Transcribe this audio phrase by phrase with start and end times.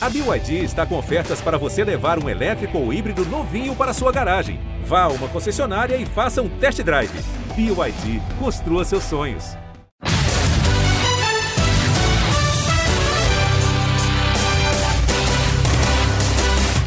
[0.00, 4.12] A BYD está com ofertas para você levar um elétrico ou híbrido novinho para sua
[4.12, 4.60] garagem.
[4.84, 7.10] Vá a uma concessionária e faça um test drive.
[7.56, 9.56] BYD, construa seus sonhos.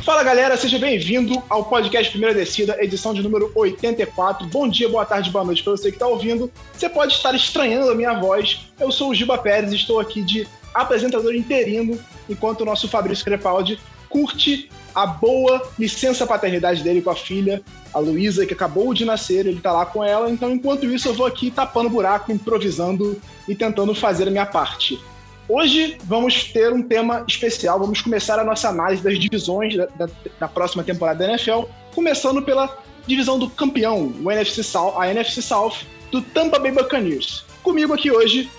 [0.05, 4.48] Fala galera, seja bem-vindo ao podcast Primeira Descida, edição de número 84.
[4.48, 6.50] Bom dia, boa tarde, boa noite para você que está ouvindo.
[6.71, 8.68] Você pode estar estranhando a minha voz.
[8.80, 12.00] Eu sou o Giba Pérez e estou aqui de apresentador interino,
[12.30, 13.80] enquanto o nosso Fabrício Crepaldi
[14.10, 17.62] curte a boa licença paternidade dele com a filha,
[17.94, 20.30] a Luísa, que acabou de nascer, ele tá lá com ela.
[20.30, 25.00] Então, enquanto isso, eu vou aqui tapando buraco, improvisando e tentando fazer a minha parte.
[25.48, 27.80] Hoje vamos ter um tema especial.
[27.80, 30.09] Vamos começar a nossa análise das divisões da, da,
[30.40, 35.42] da próxima temporada da NFL, começando pela divisão do campeão, o NFC South, a NFC
[35.42, 35.73] South
[36.12, 37.44] do Tampa Bay Buccaneers.
[37.64, 38.50] Comigo aqui hoje,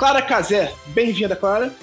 [0.00, 0.74] Clara Cazé.
[0.94, 1.76] Bem-vinda, Clara.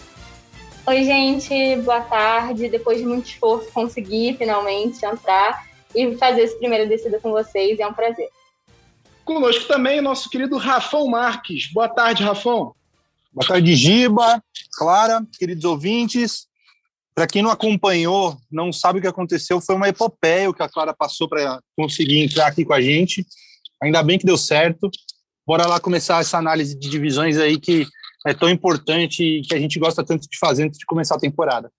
[0.88, 2.68] Oi, gente, boa tarde.
[2.68, 7.80] Depois de muito esforço, consegui finalmente entrar e fazer essa primeira descida com vocês.
[7.80, 8.28] É um prazer.
[9.24, 11.72] Conosco também o nosso querido Rafão Marques.
[11.72, 12.74] Boa tarde, Rafão.
[13.32, 14.44] Boa tarde, Giba,
[14.76, 16.48] Clara, queridos ouvintes.
[17.14, 20.70] Para quem não acompanhou, não sabe o que aconteceu, foi uma epopeia o que a
[20.70, 23.24] Clara passou para conseguir entrar aqui com a gente.
[23.80, 24.90] Ainda bem que deu certo.
[25.46, 27.86] Bora lá começar essa análise de divisões aí que
[28.26, 31.20] é tão importante e que a gente gosta tanto de fazer antes de começar a
[31.20, 31.72] temporada.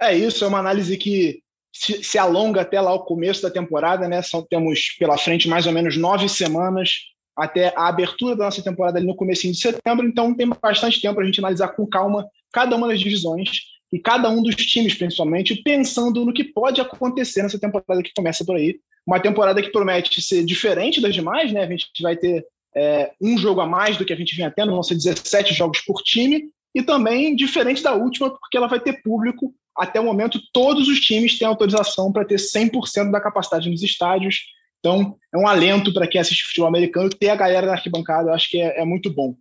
[0.00, 1.40] É isso, é uma análise que
[1.72, 4.22] se, se alonga até lá o começo da temporada, né?
[4.22, 6.90] Só temos pela frente mais ou menos nove semanas
[7.36, 11.16] até a abertura da nossa temporada ali no começo de setembro, então tem bastante tempo
[11.16, 13.48] para a gente analisar com calma cada uma das divisões
[13.92, 18.44] e cada um dos times, principalmente, pensando no que pode acontecer nessa temporada que começa
[18.44, 18.80] por aí.
[19.06, 21.62] Uma temporada que promete ser diferente das demais, né?
[21.62, 22.44] A gente vai ter
[22.76, 25.80] é, um jogo a mais do que a gente vinha tendo, vão ser 17 jogos
[25.80, 29.54] por time, e também diferente da última, porque ela vai ter público.
[29.74, 34.40] Até o momento, todos os times têm autorização para ter 100% da capacidade nos estádios.
[34.78, 38.34] Então, é um alento para quem assiste futebol americano ter a galera na arquibancada, eu
[38.34, 39.34] acho que é, é, muito bom.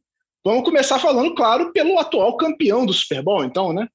[0.43, 3.87] Vamos começar falando, claro, pelo atual campeão do Super Bowl, então, né?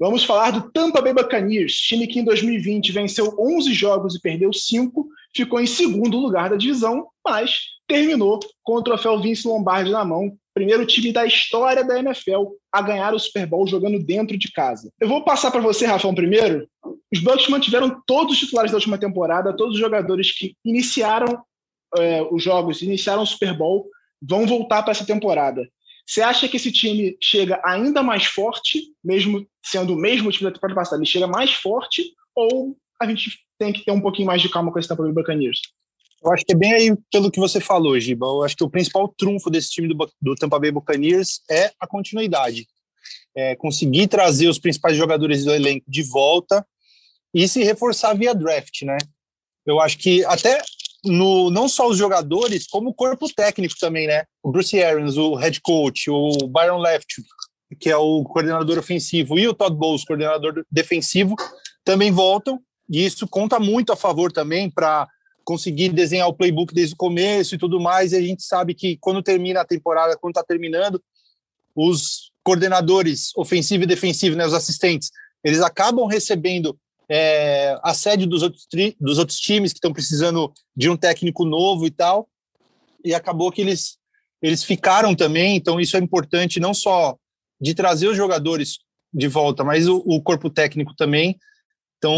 [0.00, 4.52] Vamos falar do Tampa Bay Buccaneers, time que em 2020 venceu 11 jogos e perdeu
[4.52, 10.04] 5, ficou em segundo lugar da divisão, mas terminou com o troféu Vince Lombardi na
[10.04, 14.52] mão, primeiro time da história da NFL a ganhar o Super Bowl jogando dentro de
[14.52, 14.92] casa.
[15.00, 16.68] Eu vou passar para você, Rafão, primeiro.
[17.12, 21.42] Os Bucks mantiveram todos os titulares da última temporada, todos os jogadores que iniciaram
[21.96, 23.88] é, os jogos, iniciaram o Super Bowl,
[24.20, 25.66] vão voltar para essa temporada.
[26.06, 30.54] Você acha que esse time chega ainda mais forte, mesmo sendo o mesmo time da
[30.54, 32.02] temporada passada, ele chega mais forte,
[32.34, 35.12] ou a gente tem que ter um pouquinho mais de calma com esse tempo do
[35.12, 35.60] Buccaneers?
[36.22, 38.26] Eu acho que é bem aí pelo que você falou, Giba.
[38.26, 41.86] Eu acho que o principal trunfo desse time do, do Tampa Bay Buccaneers é a
[41.86, 42.66] continuidade.
[43.36, 46.66] É conseguir trazer os principais jogadores do elenco de volta
[47.32, 48.98] e se reforçar via draft, né?
[49.64, 50.60] Eu acho que até
[51.04, 54.24] no, não só os jogadores, como o corpo técnico também, né?
[54.42, 57.22] O Bruce Arians, o head coach, o Byron Left,
[57.78, 61.36] que é o coordenador ofensivo, e o Todd Bowles, coordenador defensivo,
[61.84, 62.60] também voltam.
[62.90, 65.06] E isso conta muito a favor também para
[65.48, 68.12] conseguir desenhar o playbook desde o começo e tudo mais.
[68.12, 71.02] E a gente sabe que quando termina a temporada, quando está terminando,
[71.74, 75.10] os coordenadores ofensivo e defensivo, né, os assistentes,
[75.42, 78.68] eles acabam recebendo é, assédio dos outros,
[79.00, 82.28] dos outros times que estão precisando de um técnico novo e tal.
[83.02, 83.96] E acabou que eles,
[84.42, 85.56] eles ficaram também.
[85.56, 87.16] Então, isso é importante, não só
[87.58, 88.80] de trazer os jogadores
[89.14, 91.38] de volta, mas o, o corpo técnico também
[91.98, 92.16] então,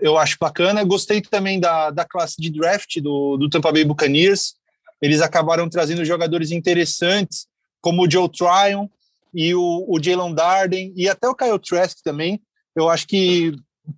[0.00, 0.84] eu acho bacana.
[0.84, 4.54] Gostei também da, da classe de draft do, do Tampa Bay Buccaneers.
[5.02, 7.46] Eles acabaram trazendo jogadores interessantes,
[7.80, 8.88] como o Joe Tryon
[9.34, 12.40] e o, o Jalen Darden, e até o Kyle Trask também.
[12.74, 13.52] Eu acho que,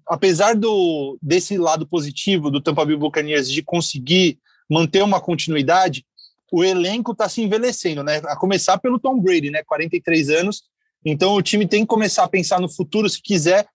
[0.07, 4.39] apesar do desse lado positivo do Tampa Bay Buccaneers de conseguir
[4.69, 6.05] manter uma continuidade,
[6.51, 8.21] o elenco está se envelhecendo, né?
[8.25, 9.63] A começar pelo Tom Brady, né?
[9.65, 10.63] 43 anos.
[11.05, 13.67] Então, o time tem que começar a pensar no futuro se quiser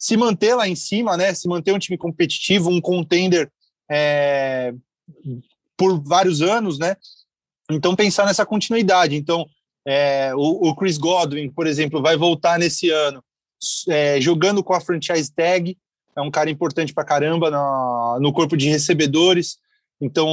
[0.00, 1.34] se manter lá em cima, né?
[1.34, 3.52] Se manter um time competitivo, um contender
[3.90, 4.72] é,
[5.76, 6.96] por vários anos, né?
[7.70, 9.14] Então pensar nessa continuidade.
[9.14, 9.46] Então
[9.86, 13.22] é, o, o, Chris Godwin, por exemplo, vai voltar nesse ano
[13.88, 15.76] é, jogando com a franchise tag.
[16.16, 19.58] É um cara importante para caramba no, no corpo de recebedores.
[20.00, 20.26] Então,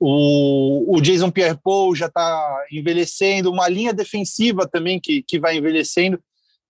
[0.00, 6.18] o, o Jason Pierre-Paul já está envelhecendo, uma linha defensiva também que, que vai envelhecendo.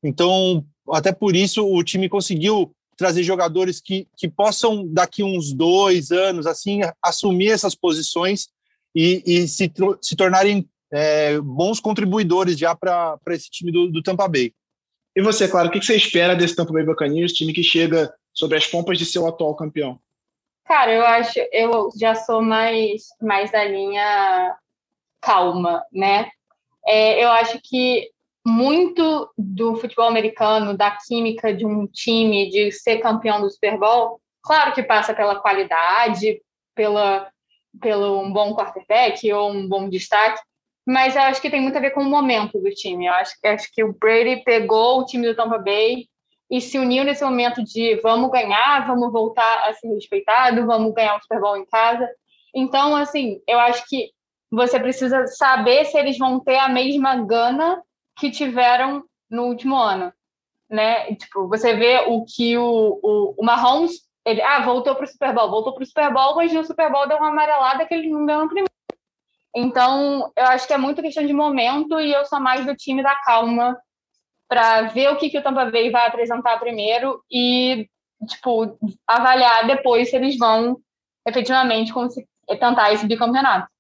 [0.03, 6.11] Então, até por isso o time conseguiu trazer jogadores que, que possam, daqui uns dois
[6.11, 8.49] anos, assim, assumir essas posições
[8.95, 14.29] e, e se, se tornarem é, bons contribuidores já para esse time do, do Tampa
[14.29, 14.53] Bay.
[15.17, 18.57] E você, claro, o que você espera desse Tampa Bay Buccaneers, time que chega sobre
[18.57, 19.99] as pompas de seu atual campeão?
[20.65, 24.55] Cara, eu acho, eu já sou mais, mais da linha
[25.21, 26.31] calma, né?
[26.87, 28.11] É, eu acho que
[28.45, 34.21] muito do futebol americano, da química de um time, de ser campeão do Super Bowl,
[34.43, 36.43] claro que passa pela qualidade,
[36.75, 37.31] pela,
[37.81, 40.41] pelo um bom quarterback ou um bom destaque,
[40.87, 43.07] mas eu acho que tem muito a ver com o momento do time.
[43.07, 46.07] Eu acho, acho que o Brady pegou o time do Tampa Bay
[46.51, 51.17] e se uniu nesse momento de vamos ganhar, vamos voltar a ser respeitado, vamos ganhar
[51.17, 52.09] o Super Bowl em casa.
[52.55, 54.11] Então, assim, eu acho que
[54.51, 57.81] você precisa saber se eles vão ter a mesma gana
[58.17, 60.13] que tiveram no último ano,
[60.69, 61.15] né?
[61.15, 65.35] Tipo, você vê o que o, o, o Mahomes, ele, ah, voltou para o Super
[65.35, 68.09] Bowl, voltou para o Super Bowl, mas no Super Bowl deu uma amarelada que ele
[68.09, 68.71] não deu no primeiro.
[69.55, 73.03] Então, eu acho que é muito questão de momento e eu sou mais do time
[73.03, 73.79] da calma
[74.49, 77.89] para ver o que, que o Tampa Bay vai apresentar primeiro e,
[78.29, 80.79] tipo, avaliar depois se eles vão
[81.27, 81.93] efetivamente
[82.61, 83.72] tentar esse bicampeonato.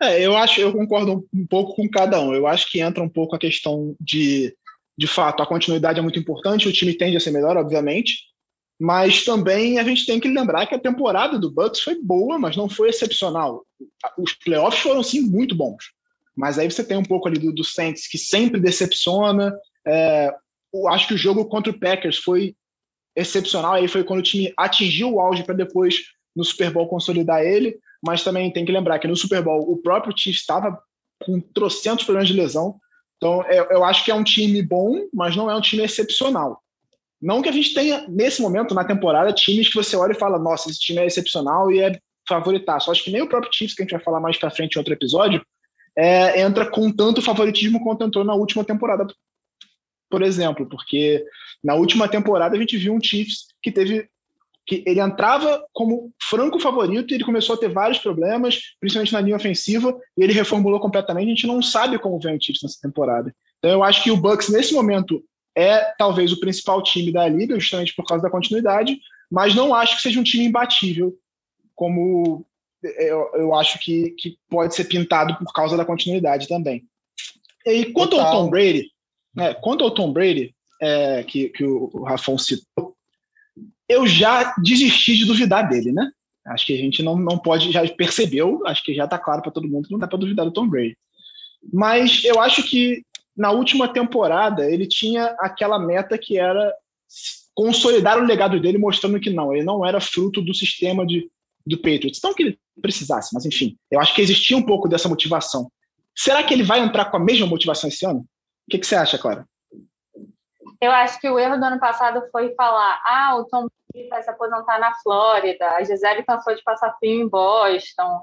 [0.00, 2.32] É, eu acho, eu concordo um pouco com cada um.
[2.32, 4.54] Eu acho que entra um pouco a questão de,
[4.96, 8.28] de fato, a continuidade é muito importante, o time tende a ser melhor, obviamente,
[8.80, 12.56] mas também a gente tem que lembrar que a temporada do Bucks foi boa, mas
[12.56, 13.64] não foi excepcional.
[14.16, 15.92] Os playoffs foram sim muito bons,
[16.36, 19.52] mas aí você tem um pouco ali do, do Saints que sempre decepciona.
[19.84, 20.32] É,
[20.72, 22.54] eu acho que o jogo contra o Packers foi
[23.16, 23.74] excepcional.
[23.74, 25.96] Aí foi quando o time atingiu o auge para depois
[26.34, 27.76] no Super Bowl consolidar ele.
[28.04, 30.78] Mas também tem que lembrar que no Super Bowl o próprio Chiefs estava
[31.22, 32.76] com trocentos problemas de lesão.
[33.16, 36.62] Então eu, eu acho que é um time bom, mas não é um time excepcional.
[37.20, 40.38] Não que a gente tenha, nesse momento, na temporada, times que você olha e fala,
[40.38, 41.98] nossa, esse time é excepcional e é
[42.28, 42.90] favoritaço.
[42.90, 44.78] Acho que nem o próprio Chiefs, que a gente vai falar mais pra frente em
[44.78, 45.44] outro episódio,
[45.96, 49.04] é, entra com tanto favoritismo quanto entrou na última temporada,
[50.08, 51.24] por exemplo, porque
[51.62, 54.08] na última temporada a gente viu um Chiefs que teve
[54.68, 59.20] que ele entrava como franco favorito e ele começou a ter vários problemas, principalmente na
[59.22, 61.26] linha ofensiva, e ele reformulou completamente.
[61.26, 63.34] A gente não sabe como vem o Chiefs nessa temporada.
[63.58, 65.24] Então eu acho que o Bucks nesse momento
[65.56, 68.98] é talvez o principal time da liga, justamente por causa da continuidade,
[69.30, 71.16] mas não acho que seja um time imbatível,
[71.74, 72.44] como
[72.82, 76.84] eu, eu acho que, que pode ser pintado por causa da continuidade também.
[77.64, 78.26] E quanto Total.
[78.26, 78.90] ao Tom Brady,
[79.34, 82.97] né, quanto ao Tom Brady, é, que, que o Rafão citou,
[83.88, 86.10] eu já desisti de duvidar dele, né?
[86.46, 89.52] Acho que a gente não, não pode, já percebeu, acho que já está claro para
[89.52, 90.96] todo mundo que não dá para duvidar do Tom Brady.
[91.72, 93.02] Mas eu acho que
[93.36, 96.74] na última temporada, ele tinha aquela meta que era
[97.54, 101.30] consolidar o legado dele, mostrando que não, ele não era fruto do sistema de,
[101.64, 102.20] do Patriots.
[102.22, 105.70] Não que ele precisasse, mas enfim, eu acho que existia um pouco dessa motivação.
[106.16, 108.20] Será que ele vai entrar com a mesma motivação esse ano?
[108.20, 109.46] O que, que você acha, Clara?
[110.80, 113.66] Eu acho que o erro do ano passado foi falar: ah, o Tom
[114.08, 118.22] vai se aposentar na Flórida, a Gisele cansou de passar frio em Boston.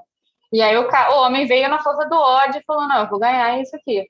[0.52, 3.18] E aí o, o homem veio na força do ódio e falou: não, eu vou
[3.18, 4.08] ganhar isso aqui.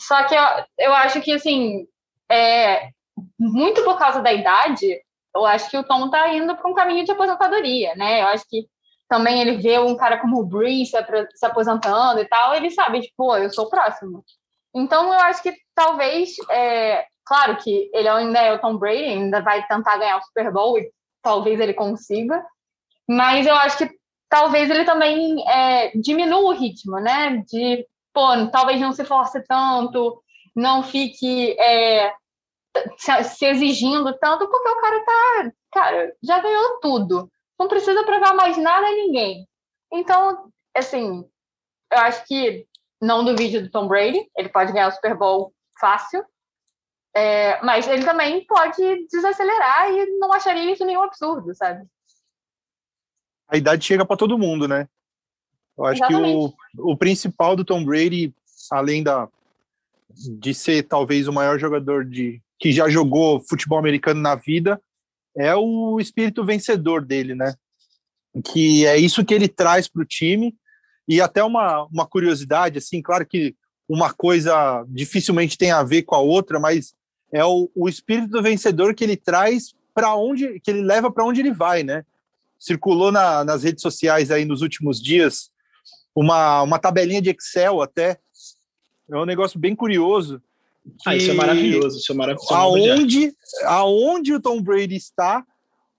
[0.00, 0.42] Só que eu,
[0.78, 1.86] eu acho que, assim,
[2.30, 2.90] é,
[3.38, 4.98] muito por causa da idade,
[5.34, 8.22] eu acho que o Tom tá indo para um caminho de aposentadoria, né?
[8.22, 8.66] Eu acho que
[9.08, 10.92] também ele vê um cara como o Breeze
[11.34, 14.24] se aposentando e tal, ele sabe, tipo, eu sou o próximo.
[14.74, 19.40] Então, eu acho que talvez, é, claro que ele ainda é o Tom Brady, ainda
[19.40, 20.92] vai tentar ganhar o Super Bowl e
[21.22, 22.44] talvez ele consiga,
[23.08, 23.90] mas eu acho que
[24.28, 27.42] talvez ele também é, diminua o ritmo, né?
[27.50, 30.22] De pô, talvez não se force tanto,
[30.54, 32.12] não fique é,
[32.98, 37.30] se exigindo tanto, porque o cara tá, cara, já ganhou tudo.
[37.58, 39.46] Não precisa provar mais nada a ninguém.
[39.92, 41.24] Então, assim,
[41.90, 42.66] eu acho que
[43.00, 46.24] não duvide do Tom Brady, ele pode ganhar o Super Bowl fácil,
[47.14, 51.86] é, mas ele também pode desacelerar e não acharia isso nenhum absurdo, sabe?
[53.48, 54.88] A idade chega para todo mundo, né?
[55.76, 56.54] Eu acho Exatamente.
[56.74, 58.32] que o, o principal do Tom Brady,
[58.70, 59.28] além da,
[60.38, 64.80] de ser talvez o maior jogador de que já jogou futebol americano na vida,
[65.36, 67.54] é o espírito vencedor dele, né?
[68.44, 70.54] Que é isso que ele traz para o time.
[71.08, 73.56] E até uma, uma curiosidade, assim, claro que
[73.92, 76.94] uma coisa dificilmente tem a ver com a outra, mas
[77.32, 81.40] é o, o espírito vencedor que ele traz para onde, que ele leva para onde
[81.40, 82.04] ele vai, né?
[82.56, 85.50] Circulou na, nas redes sociais aí nos últimos dias
[86.14, 88.20] uma, uma tabelinha de Excel até.
[89.10, 90.40] É um negócio bem curioso.
[91.04, 92.54] Ah, isso é maravilhoso, isso é maravilhoso.
[92.54, 95.44] Aonde, aonde o Tom Brady está,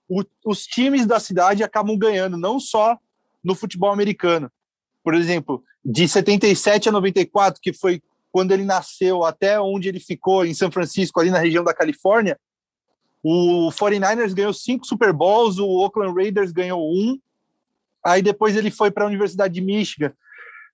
[0.08, 2.96] o, os times da cidade acabam ganhando, não só
[3.44, 4.50] no futebol americano.
[5.04, 10.44] Por exemplo, de 77 a 94, que foi quando ele nasceu até onde ele ficou
[10.44, 12.38] em São Francisco, ali na região da Califórnia,
[13.22, 17.18] o 49ers ganhou cinco Super Bowls, o Oakland Raiders ganhou um.
[18.04, 20.12] Aí depois ele foi para a Universidade de Michigan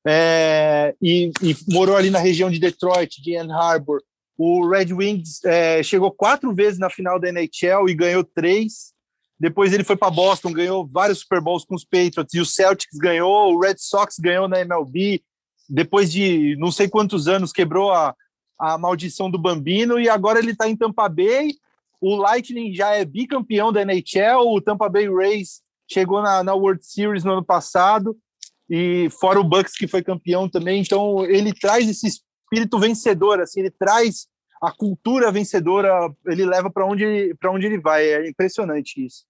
[0.07, 4.03] é, e, e, morou ali na região de Detroit, de Ann Arbor.
[4.39, 8.95] O Red Wings é, chegou quatro vezes na final da NHL e ganhou três.
[9.39, 12.99] Depois ele foi para Boston, ganhou vários Super Bowls com os Patriots e o Celtics
[12.99, 15.23] ganhou, o Red Sox ganhou na MLB.
[15.69, 18.15] Depois de não sei quantos anos quebrou a,
[18.59, 21.53] a maldição do Bambino e agora ele está em Tampa Bay
[22.01, 26.85] o Lightning já é bicampeão da NHL, o Tampa Bay Rays chegou na, na World
[26.85, 28.17] Series no ano passado,
[28.71, 33.61] e fora o Bucks que foi campeão também, então ele traz esse espírito vencedor, assim,
[33.61, 34.27] ele traz
[34.61, 35.91] a cultura vencedora,
[36.27, 39.25] ele leva para onde, onde ele vai, é impressionante isso.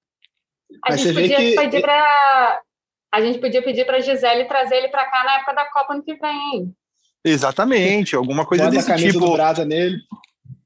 [0.85, 1.55] A gente, podia que...
[1.55, 2.61] pedir pra,
[3.13, 6.03] a gente podia pedir para Gisele trazer ele para cá na época da Copa ano
[6.03, 6.75] que vem.
[7.25, 9.27] Exatamente, alguma coisa Bota desse a camisa tipo.
[9.27, 9.99] Do Brasa nele.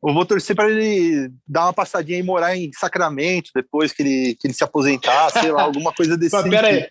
[0.04, 4.37] Eu vou torcer para ele dar uma passadinha e morar em Sacramento depois que ele,
[4.38, 6.88] que ele se aposentar, sei lá, alguma coisa desse Mas, pera aí.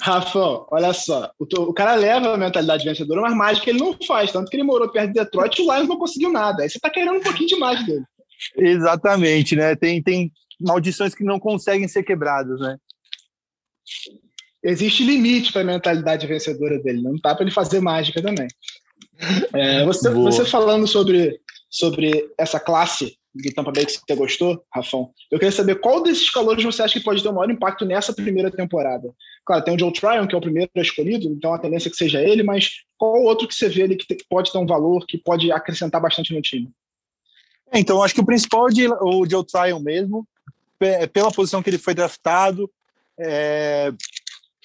[0.00, 4.32] Rafa, olha só, o, o, cara leva a mentalidade vencedora, mas mágica ele não faz,
[4.32, 6.62] tanto que ele morou perto de Detroit e o Lions não conseguiu nada.
[6.62, 8.04] Aí você tá querendo um pouquinho demais dele.
[8.56, 9.76] Exatamente, né?
[9.76, 12.76] Tem, tem maldições que não conseguem ser quebradas, né?
[14.62, 18.48] Existe limite para a mentalidade vencedora dele, não dá para ele fazer mágica também.
[19.52, 21.38] É, você, você falando sobre
[21.74, 25.10] sobre essa classe do Tampa Bay que você gostou, Rafão.
[25.28, 28.12] Eu queria saber qual desses calores você acha que pode ter o maior impacto nessa
[28.12, 29.12] primeira temporada.
[29.44, 31.96] Claro, tem o Joe Tryon, que é o primeiro escolhido, então a tendência é que
[31.96, 35.18] seja ele, mas qual outro que você vê ali que pode ter um valor, que
[35.18, 36.70] pode acrescentar bastante no time?
[37.70, 40.26] É, então, acho que o principal é o Joe Tryon mesmo,
[41.12, 42.70] pela posição que ele foi draftado.
[43.18, 43.92] É,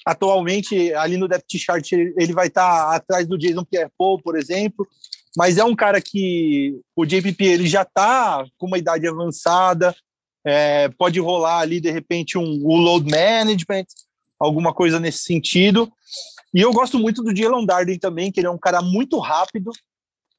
[0.04, 4.86] atualmente, ali no depth chart, ele vai estar atrás do Jason Pierre-Paul, por exemplo,
[5.36, 9.94] mas é um cara que o JPP ele já está com uma idade avançada,
[10.44, 13.84] é, pode rolar ali de repente um, um load management,
[14.40, 15.92] alguma coisa nesse sentido.
[16.52, 19.70] E eu gosto muito do Jalen Darden também, que ele é um cara muito rápido.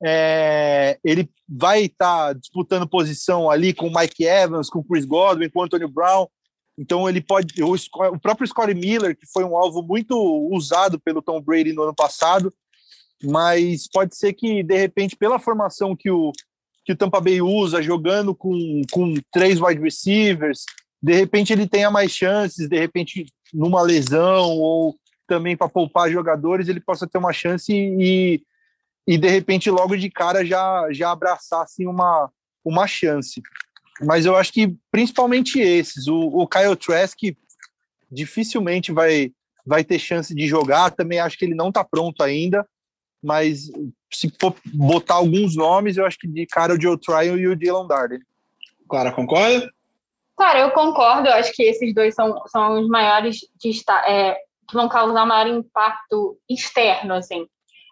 [0.04, 5.06] É, ele vai estar tá disputando posição ali com o Mike Evans, com o Chris
[5.06, 6.28] Godwin, com o Antonio Brown.
[6.78, 7.64] Então ele pode.
[7.64, 10.18] O, o próprio Scottie Miller, que foi um alvo muito
[10.52, 12.52] usado pelo Tom Brady no ano passado,
[13.24, 16.32] mas pode ser que, de repente, pela formação que o,
[16.84, 20.66] que o Tampa Bay usa, jogando com, com três wide receivers,
[21.02, 24.96] de repente ele tenha mais chances, de repente, numa lesão ou
[25.28, 28.42] também para poupar jogadores, ele possa ter uma chance e,
[29.08, 32.30] e de repente, logo de cara, já, já abraçar assim, uma,
[32.64, 33.42] uma chance.
[34.02, 36.08] Mas eu acho que principalmente esses.
[36.08, 37.18] O, o Kyle Trask
[38.12, 39.32] dificilmente vai,
[39.66, 42.68] vai ter chance de jogar, também acho que ele não está pronto ainda
[43.22, 43.70] mas
[44.12, 44.32] se
[44.74, 48.20] botar alguns nomes, eu acho que de cara o Joe Tryon e o Dylan Darden.
[48.90, 49.72] Clara, concorda?
[50.42, 51.28] Claro, eu concordo.
[51.28, 53.42] Eu acho que esses dois são, são os maiores
[54.08, 54.34] é,
[54.68, 57.46] que vão causar maior impacto externo, assim.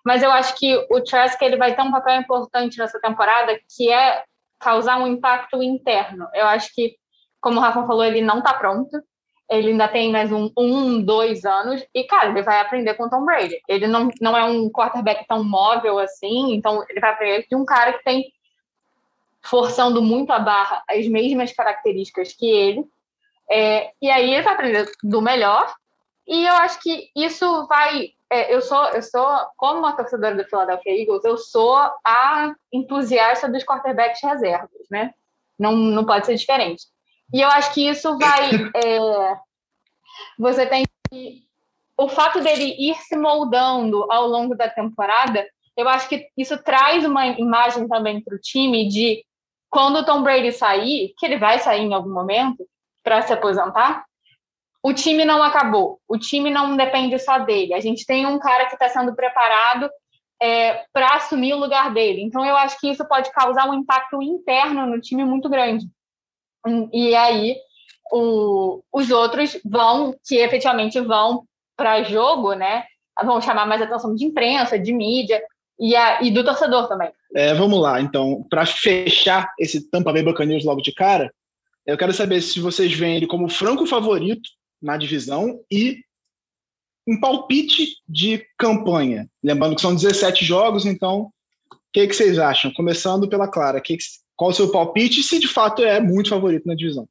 [0.03, 3.91] Mas eu acho que o Trask ele vai ter um papel importante nessa temporada, que
[3.91, 4.23] é
[4.59, 6.27] causar um impacto interno.
[6.33, 6.95] Eu acho que,
[7.39, 8.99] como o Rafa falou, ele não está pronto
[9.49, 13.09] ele ainda tem mais um, um, dois anos, e, cara, ele vai aprender com o
[13.09, 13.59] Tom Brady.
[13.67, 17.65] Ele não, não é um quarterback tão móvel assim, então ele vai aprender de um
[17.65, 18.31] cara que tem,
[19.41, 22.85] forçando muito a barra, as mesmas características que ele.
[23.49, 25.73] É, e aí ele vai aprender do melhor,
[26.29, 28.11] e eu acho que isso vai.
[28.29, 29.27] É, eu sou, eu sou,
[29.57, 35.11] como uma torcedora do Philadelphia Eagles, eu sou a entusiasta dos quarterbacks reservas, né?
[35.57, 36.85] Não, não pode ser diferente.
[37.33, 38.51] E eu acho que isso vai.
[38.75, 39.37] É,
[40.37, 41.43] você tem que.
[41.97, 47.03] O fato dele ir se moldando ao longo da temporada, eu acho que isso traz
[47.03, 49.25] uma imagem também para o time de
[49.69, 52.65] quando o Tom Brady sair, que ele vai sair em algum momento
[53.03, 54.03] para se aposentar,
[54.81, 55.99] o time não acabou.
[56.07, 57.73] O time não depende só dele.
[57.73, 59.89] A gente tem um cara que está sendo preparado
[60.41, 62.21] é, para assumir o lugar dele.
[62.21, 65.85] Então, eu acho que isso pode causar um impacto interno no time muito grande.
[66.93, 67.57] E aí
[68.11, 71.45] o, os outros vão, que efetivamente vão
[71.75, 72.85] para jogo, né?
[73.23, 75.41] Vão chamar mais atenção de imprensa, de mídia
[75.77, 77.11] e, a, e do torcedor também.
[77.35, 81.31] É, vamos lá, então, para fechar esse Tampa Bay Buccaneers logo de cara,
[81.85, 84.49] eu quero saber se vocês veem ele como franco favorito
[84.81, 86.03] na divisão e
[87.07, 89.29] um palpite de campanha.
[89.43, 91.31] Lembrando que são 17 jogos, então,
[91.71, 92.73] o que, que vocês acham?
[92.73, 93.97] Começando pela Clara, que,
[94.35, 97.07] qual o seu palpite se de fato é muito favorito na divisão?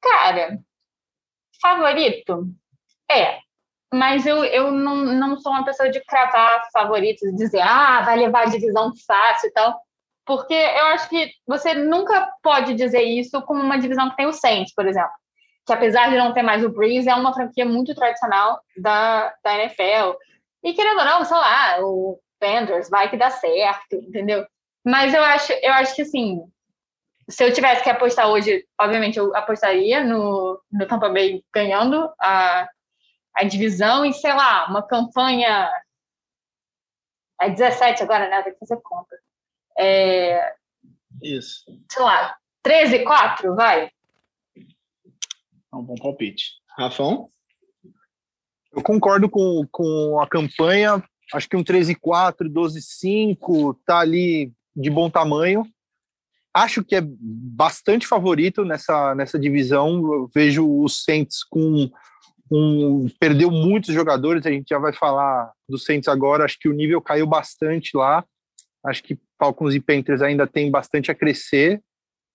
[0.00, 0.60] Cara,
[1.60, 2.48] favorito?
[3.10, 3.40] É.
[3.92, 8.42] mas eu, eu não, não sou uma pessoa de cravar favoritos, dizer, ah, vai levar
[8.42, 9.80] a divisão fácil e tal,
[10.24, 14.32] porque eu acho que você nunca pode dizer isso com uma divisão que tem o
[14.32, 15.12] Saints, por exemplo,
[15.64, 19.54] que apesar de não ter mais o Breeze, é uma franquia muito tradicional da, da
[19.54, 20.16] NFL.
[20.64, 24.44] E querendo ou não, sei lá, o Panthers vai que dá certo, entendeu?
[24.84, 26.40] Mas eu acho, eu acho que assim,
[27.28, 32.68] se eu tivesse que apostar hoje, obviamente eu apostaria no, no Tampa Bay ganhando a,
[33.36, 35.70] a divisão e, sei lá, uma campanha.
[37.40, 38.42] É 17 agora, né?
[38.42, 39.14] Tem que fazer conta.
[39.78, 40.54] É,
[41.22, 41.64] Isso.
[41.92, 43.90] Sei lá, 13 4, vai.
[44.56, 46.52] É um bom palpite.
[46.78, 47.28] Rafão?
[48.72, 51.02] Eu concordo com, com a campanha.
[51.32, 55.64] Acho que um 13-4, 12-5 tá ali de bom tamanho.
[56.54, 59.96] Acho que é bastante favorito nessa, nessa divisão.
[60.12, 61.90] Eu vejo o Saints com
[62.50, 64.46] um, perdeu muitos jogadores.
[64.46, 66.44] A gente já vai falar do Saints agora.
[66.44, 68.24] Acho que o nível caiu bastante lá.
[68.84, 71.82] Acho que Falcons e Panthers ainda tem bastante a crescer.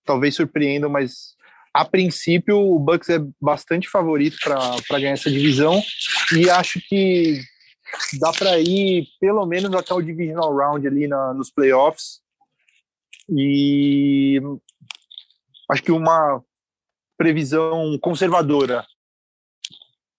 [0.04, 1.34] Talvez surpreendam, mas
[1.74, 5.80] a princípio o Bucks é bastante favorito para ganhar essa divisão
[6.36, 7.40] e acho que
[8.20, 12.20] dá para ir pelo menos até o divisional round ali na, nos playoffs
[13.30, 14.38] e
[15.70, 16.42] acho que uma
[17.16, 18.84] previsão conservadora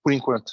[0.04, 0.52] por enquanto.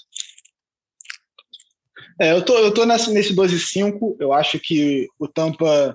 [2.20, 4.16] É, eu tô, eu tô nesse, nesse 12 5.
[4.20, 5.94] Eu acho que o Tampa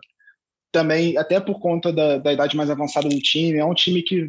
[0.72, 4.28] também, até por conta da, da idade mais avançada do time, é um time que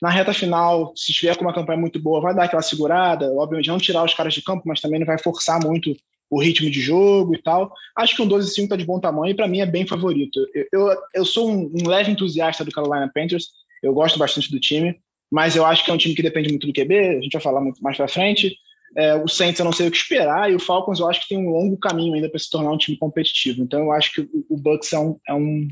[0.00, 3.68] na reta final, se estiver com uma campanha muito boa, vai dar aquela segurada, obviamente
[3.68, 5.96] não tirar os caras de campo, mas também não vai forçar muito
[6.28, 7.72] o ritmo de jogo e tal.
[7.96, 10.38] Acho que um 12-5 está de bom tamanho e para mim é bem favorito.
[10.54, 13.50] Eu, eu, eu sou um, um, leve entusiasta do Carolina Panthers,
[13.82, 14.96] eu gosto bastante do time,
[15.30, 17.42] mas eu acho que é um time que depende muito do QB, a gente vai
[17.42, 18.54] falar muito mais para frente.
[18.96, 21.28] É, o Saints eu não sei o que esperar, e o Falcons eu acho que
[21.28, 23.62] tem um longo caminho ainda para se tornar um time competitivo.
[23.62, 25.68] Então eu acho que o, Bucks é um, é um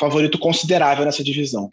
[0.00, 1.70] favorito considerável nessa divisão.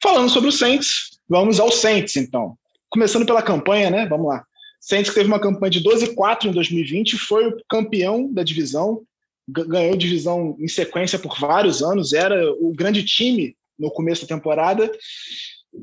[0.00, 2.56] Falando sobre o Saints, vamos ao Saints, então.
[2.88, 4.06] Começando pela campanha, né?
[4.06, 4.44] Vamos lá.
[4.80, 9.02] Saints teve uma campanha de 12-4 em 2020, foi o campeão da divisão,
[9.48, 14.88] ganhou divisão em sequência por vários anos, era o grande time no começo da temporada.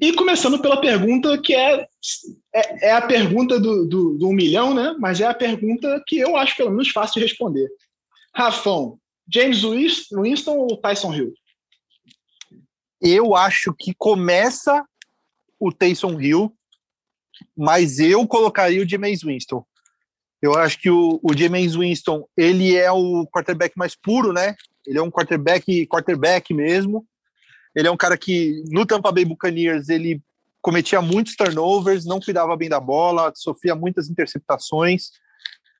[0.02, 1.88] E começando pela pergunta que é,
[2.54, 4.96] é, é a pergunta do, do, do, um milhão, né?
[5.00, 7.70] Mas é a pergunta que eu acho pelo menos fácil de responder.
[8.36, 8.98] Rafão,
[9.32, 9.62] James
[10.12, 11.34] Winston ou Tyson Hill?
[13.00, 14.84] Eu acho que começa
[15.60, 16.54] o Taysom Hill,
[17.56, 19.66] mas eu colocaria o James Winston.
[20.42, 24.56] Eu acho que o, o James Winston, ele é o quarterback mais puro, né?
[24.86, 27.06] Ele é um quarterback, quarterback mesmo.
[27.76, 30.22] Ele é um cara que no Tampa Bay Buccaneers ele
[30.62, 35.10] cometia muitos turnovers, não cuidava bem da bola, sofria muitas interceptações.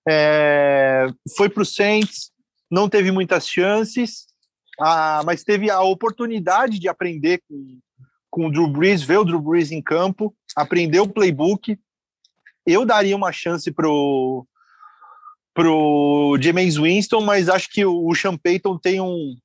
[0.08, 2.32] É, foi para o Saints,
[2.70, 4.26] não teve muitas chances,
[4.80, 7.80] ah, mas teve a oportunidade de aprender com,
[8.30, 11.80] com o Drew Brees, ver o Drew Brees em campo, aprender o playbook.
[12.66, 14.46] Eu daria uma chance pro
[15.54, 19.38] pro James Winston, mas acho que o, o Sean Payton tem um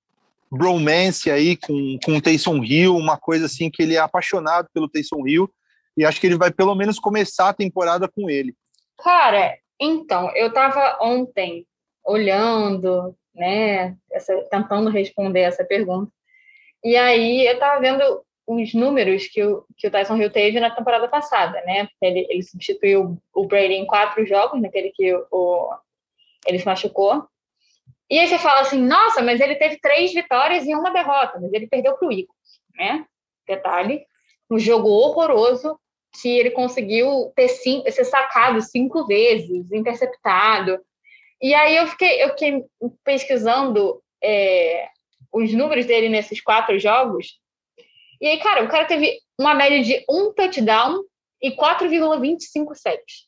[0.51, 4.89] bromance aí com, com o Taysom Hill, uma coisa assim que ele é apaixonado pelo
[4.89, 5.51] Taysom Hill,
[5.97, 8.55] e acho que ele vai pelo menos começar a temporada com ele.
[8.99, 11.67] Cara, então, eu tava ontem
[12.05, 16.11] olhando né, essa, tentando responder essa pergunta.
[16.85, 20.75] E aí eu estava vendo os números que o, que o Tyson Hill teve na
[20.75, 21.89] temporada passada, né?
[22.01, 25.71] Ele, ele substituiu o Brady em quatro jogos, naquele que o,
[26.47, 27.27] ele se machucou.
[28.11, 31.53] E aí você fala assim, nossa, mas ele teve três vitórias e uma derrota, mas
[31.53, 33.05] ele perdeu para o Eagles, né?
[33.47, 34.07] Detalhe,
[34.51, 35.79] um jogo horroroso
[36.21, 40.81] que ele conseguiu ter cinco, ser sacado cinco vezes, interceptado.
[41.41, 42.65] E aí eu fiquei, eu fiquei
[43.05, 44.89] pesquisando é,
[45.33, 47.39] os números dele nesses quatro jogos.
[48.21, 51.05] E aí, cara, o cara teve uma média de um touchdown
[51.41, 53.28] e 4,25 sets.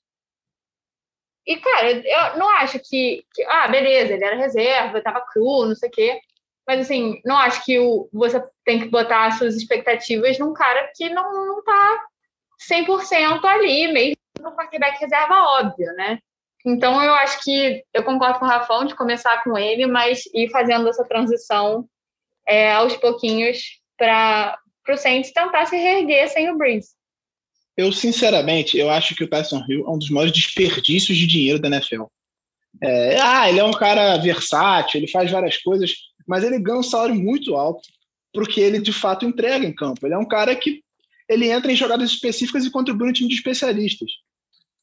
[1.51, 5.75] E, cara, eu não acho que, que, Ah, beleza, ele era reserva, estava cru, não
[5.75, 6.21] sei o quê.
[6.65, 10.93] Mas, assim, não acho que o, você tem que botar as suas expectativas num cara
[10.95, 12.07] que não, não tá
[12.71, 16.21] 100% ali, mesmo no quarterback reserva, óbvio, né?
[16.65, 20.51] Então, eu acho que eu concordo com o Rafão de começar com ele, mas ir
[20.51, 21.85] fazendo essa transição
[22.47, 24.57] é, aos pouquinhos para
[24.89, 26.91] o Saints tentar se reerguer sem o Breeze.
[27.81, 31.59] Eu, sinceramente, eu acho que o Tyson Hill é um dos maiores desperdícios de dinheiro
[31.59, 32.05] da NFL.
[32.83, 35.95] É, ah, ele é um cara versátil, ele faz várias coisas,
[36.29, 37.81] mas ele ganha um salário muito alto
[38.33, 40.07] porque ele, de fato, entrega em campo.
[40.07, 40.83] Ele é um cara que
[41.29, 44.11] ele entra em jogadas específicas e contribui no time de especialistas.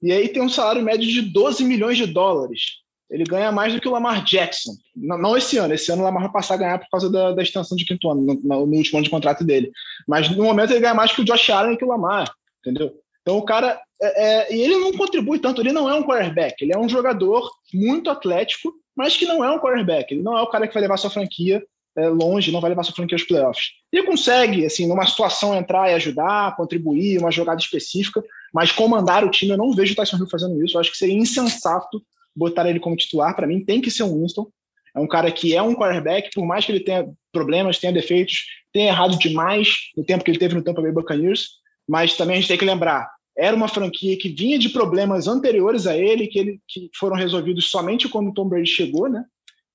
[0.02, 2.62] E aí tem um salário médio de 12 milhões de dólares.
[3.10, 4.72] Ele ganha mais do que o Lamar Jackson.
[4.96, 5.74] Não, não esse ano.
[5.74, 8.10] Esse ano o Lamar vai passar a ganhar por causa da, da extensão de quinto
[8.10, 9.72] ano, no, no, último ano de contrato dele.
[10.08, 12.30] Mas no momento ele ganha mais que o Josh Allen e que o Lamar,
[12.70, 12.94] entendeu?
[13.22, 13.80] Então o cara.
[14.00, 16.88] É, é, e ele não contribui tanto, ele não é um quarterback, ele é um
[16.88, 20.14] jogador muito atlético, mas que não é um quarterback.
[20.14, 21.64] Ele não é o cara que vai levar sua franquia
[21.98, 23.70] é, longe, não vai levar sua franquia aos playoffs.
[23.92, 29.32] Ele consegue, assim, numa situação entrar e ajudar, contribuir, uma jogada específica, mas comandar o
[29.32, 30.78] time, eu não vejo o Tyson Hill fazendo isso.
[30.78, 32.02] Eu acho que seria insensato
[32.36, 33.36] botar ele como titular.
[33.36, 34.48] Para mim, tem que ser um Winston.
[34.96, 38.46] É um cara que é um quarterback, por mais que ele tenha problemas, tenha defeitos,
[38.72, 41.50] tenha errado demais no tempo que ele teve no Tampa Bay Buccaneers,
[41.88, 45.86] mas também a gente tem que lembrar, era uma franquia que vinha de problemas anteriores
[45.86, 49.24] a ele, que, ele, que foram resolvidos somente quando o Tom Brady chegou, né?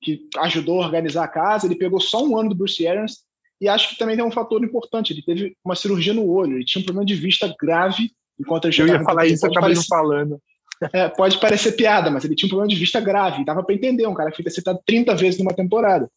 [0.03, 1.67] Que ajudou a organizar a casa.
[1.67, 3.19] Ele pegou só um ano do Bruce Arians
[3.61, 5.13] e acho que também tem um fator importante.
[5.13, 8.81] Ele teve uma cirurgia no olho, ele tinha um problema de vista grave enquanto ele
[8.81, 10.43] Eu ia falar isso, acabei não falando.
[10.93, 13.45] É, pode parecer piada, mas ele tinha um problema de vista grave.
[13.45, 16.11] Dava para entender, um cara que fica citado 30 vezes numa temporada.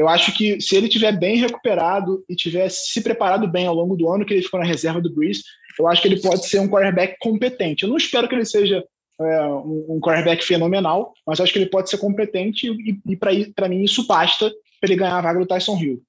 [0.00, 3.94] Eu acho que se ele tiver bem recuperado e tiver se preparado bem ao longo
[3.94, 5.42] do ano que ele ficou na reserva do Breeze,
[5.78, 7.82] eu acho que ele pode ser um quarterback competente.
[7.82, 8.82] Eu não espero que ele seja
[9.20, 13.82] é, um, quarterback fenomenal, mas acho que ele pode ser competente e, e para mim
[13.82, 16.02] isso basta para ele ganhar a vaga do Tyson Hill.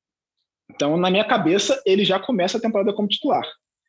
[0.73, 3.45] Então, na minha cabeça, ele já começa a temporada como titular.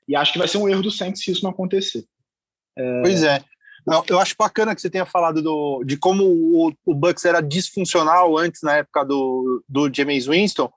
[0.09, 2.05] E acho que vai ser um erro do Saints se isso não acontecer.
[2.77, 3.03] É...
[3.03, 3.41] Pois é.
[4.09, 8.39] Eu acho bacana que você tenha falado do, de como o, o Bucks era disfuncional
[8.39, 10.71] antes, na época do, do James Winston,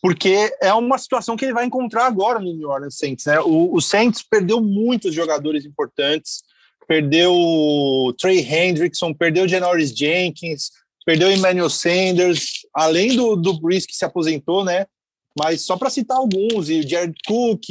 [0.00, 3.26] porque é uma situação que ele vai encontrar agora no New Orleans Saints.
[3.26, 3.38] Né?
[3.40, 6.42] O, o Saints perdeu muitos jogadores importantes,
[6.86, 10.70] perdeu o Trey Hendrickson, perdeu o Janoris Jenkins,
[11.04, 14.86] perdeu o Emmanuel Sanders, além do, do que se aposentou, né?
[15.38, 17.64] Mas só para citar alguns, e o Jared Cook,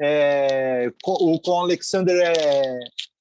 [0.00, 2.78] é, o com Alexander é,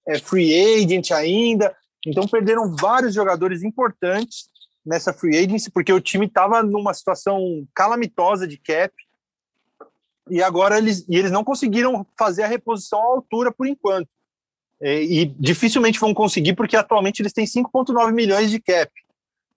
[0.10, 1.76] é free agent ainda.
[2.06, 4.50] Então perderam vários jogadores importantes
[4.86, 8.93] nessa free agency, porque o time estava numa situação calamitosa de cap.
[10.30, 14.10] E agora eles, e eles não conseguiram fazer a reposição à altura por enquanto.
[14.82, 18.91] E, e dificilmente vão conseguir, porque atualmente eles têm 5,9 milhões de cap.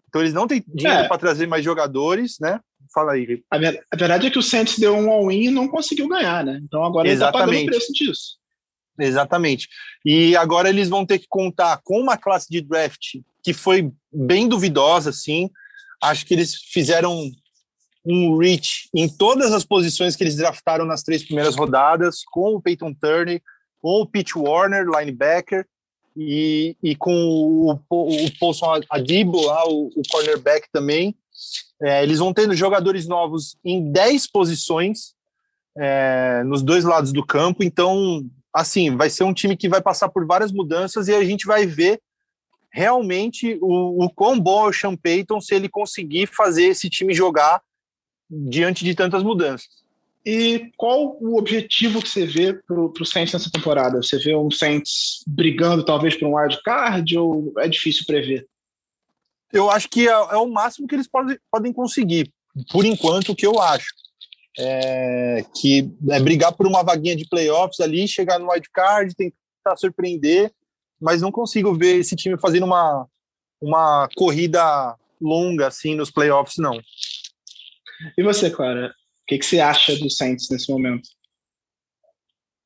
[0.08, 1.08] Então eles não têm dinheiro é.
[1.08, 2.60] para trazer mais jogadores, né?
[2.92, 3.42] Fala aí.
[3.50, 6.60] A, a, verdade é que o Saints deu um all-in e não conseguiu ganhar, né?
[6.62, 8.41] Então agora ele está pagando o preço disso.
[8.98, 9.68] Exatamente.
[10.04, 14.48] E agora eles vão ter que contar com uma classe de draft que foi bem
[14.48, 15.50] duvidosa, sim.
[16.00, 17.30] Acho que eles fizeram
[18.04, 22.60] um reach em todas as posições que eles draftaram nas três primeiras rodadas, com o
[22.60, 23.40] Peyton Turner,
[23.80, 25.66] com o Pete Warner, linebacker,
[26.16, 31.16] e, e com o, o, o Paulson Adibo, lá, o, o cornerback também.
[31.80, 35.14] É, eles vão tendo jogadores novos em 10 posições
[35.76, 38.24] é, nos dois lados do campo, então
[38.54, 41.66] assim, vai ser um time que vai passar por várias mudanças e a gente vai
[41.66, 42.00] ver
[42.70, 47.14] realmente o, o quão bom é o Sean Payton se ele conseguir fazer esse time
[47.14, 47.62] jogar
[48.30, 49.82] diante de tantas mudanças.
[50.24, 54.00] E qual o objetivo que você vê para o Saints nessa temporada?
[54.00, 58.46] Você vê um Saints brigando talvez por um wild card ou é difícil prever?
[59.52, 62.32] Eu acho que é, é o máximo que eles podem, podem conseguir,
[62.70, 64.01] por enquanto, o que eu acho
[64.58, 70.52] é, que é brigar por uma vaguinha de playoffs ali, chegar no wildcard, tentar surpreender,
[71.00, 73.06] mas não consigo ver esse time fazendo uma,
[73.60, 76.80] uma corrida longa assim nos playoffs, não.
[78.16, 78.88] E você, Clara?
[78.88, 81.08] O que, que você acha do Saints nesse momento?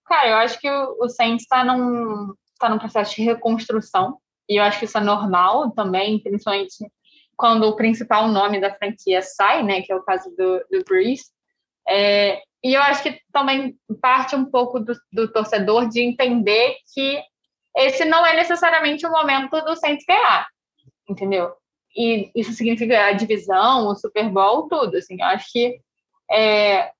[0.07, 4.18] Cara, eu acho que o, o Saints está num, tá num processo de reconstrução,
[4.49, 6.75] e eu acho que isso é normal também, principalmente
[7.37, 11.27] quando o principal nome da franquia sai, né, que é o caso do, do Breeze.
[11.88, 17.22] É, e eu acho que também parte um pouco do, do, torcedor de entender que
[17.77, 20.49] esse não é necessariamente o momento do Saints ganhar,
[21.09, 21.53] entendeu?
[21.96, 24.96] E isso significa a divisão, o Super Bowl, tudo.
[24.96, 25.79] Assim, eu acho que
[26.31, 26.90] é,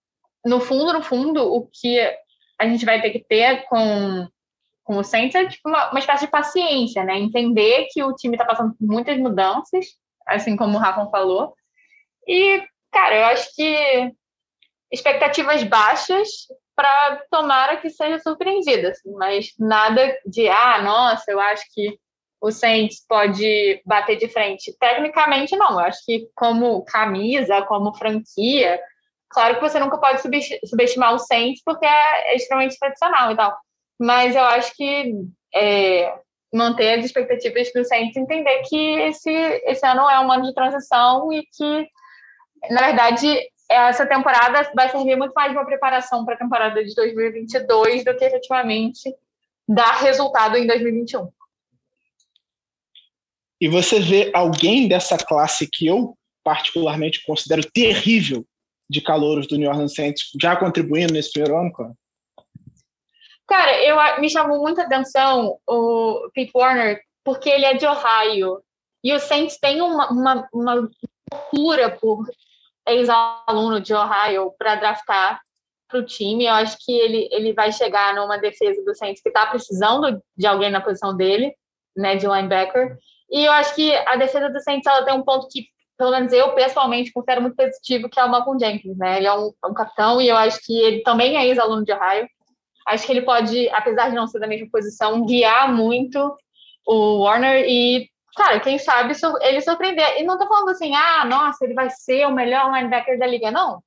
[0.45, 1.99] no fundo, no fundo, o que
[2.59, 4.27] a gente vai ter que ter com,
[4.85, 7.19] com o Saints é tipo uma, uma espécie de paciência, né?
[7.19, 9.87] Entender que o time está passando por muitas mudanças,
[10.27, 11.55] assim como o Rafa falou.
[12.27, 14.13] E, cara, eu acho que
[14.93, 16.29] expectativas baixas
[16.75, 21.99] para tomara que seja surpreendida, assim, mas nada de ah, nossa, eu acho que
[22.41, 24.77] o Saints pode bater de frente.
[24.79, 28.79] Tecnicamente não, eu acho que como camisa, como franquia,
[29.31, 30.21] claro que você nunca pode
[30.67, 33.57] subestimar o Saints porque é, é extremamente tradicional e tal,
[33.99, 35.15] mas eu acho que
[35.55, 36.15] é,
[36.53, 39.31] manter as expectativas para o Saints entender que esse,
[39.65, 41.89] esse ano é um ano de transição e que
[42.71, 46.95] na verdade essa temporada vai servir muito mais de uma preparação para a temporada de
[46.95, 49.15] 2022 do que efetivamente
[49.69, 51.29] dar resultado em 2021.
[53.61, 58.47] E você vê alguém dessa classe que eu particularmente considero terrível
[58.89, 61.93] de calouros do New Orleans Saints já contribuindo nesse primeiro ano, cara?
[63.49, 68.63] Cara, eu me chamou muita atenção o Pete Warner porque ele é de Ohio
[69.03, 72.29] e o Saints tem uma, uma, uma loucura por
[72.87, 75.41] ex-aluno de Ohio para draftar
[75.89, 76.47] para o time.
[76.47, 80.47] Eu acho que ele, ele vai chegar numa defesa do Saints que está precisando de
[80.47, 81.55] alguém na posição dele,
[81.97, 82.97] né, de linebacker.
[83.31, 85.67] E eu acho que a defesa do Saints ela tem um ponto que,
[85.99, 89.17] pelo menos eu pessoalmente considero muito positivo, que é o Malcolm Jenkins, né?
[89.19, 92.29] Ele é um, um capitão e eu acho que ele também é ex-aluno de Ohio.
[92.87, 96.37] Acho que ele pode, apesar de não ser da mesma posição, guiar muito
[96.87, 100.21] o Warner e cara, quem sabe ele surpreender.
[100.21, 103.51] E não tô falando assim, ah, nossa, ele vai ser o melhor linebacker da liga,
[103.51, 103.83] não.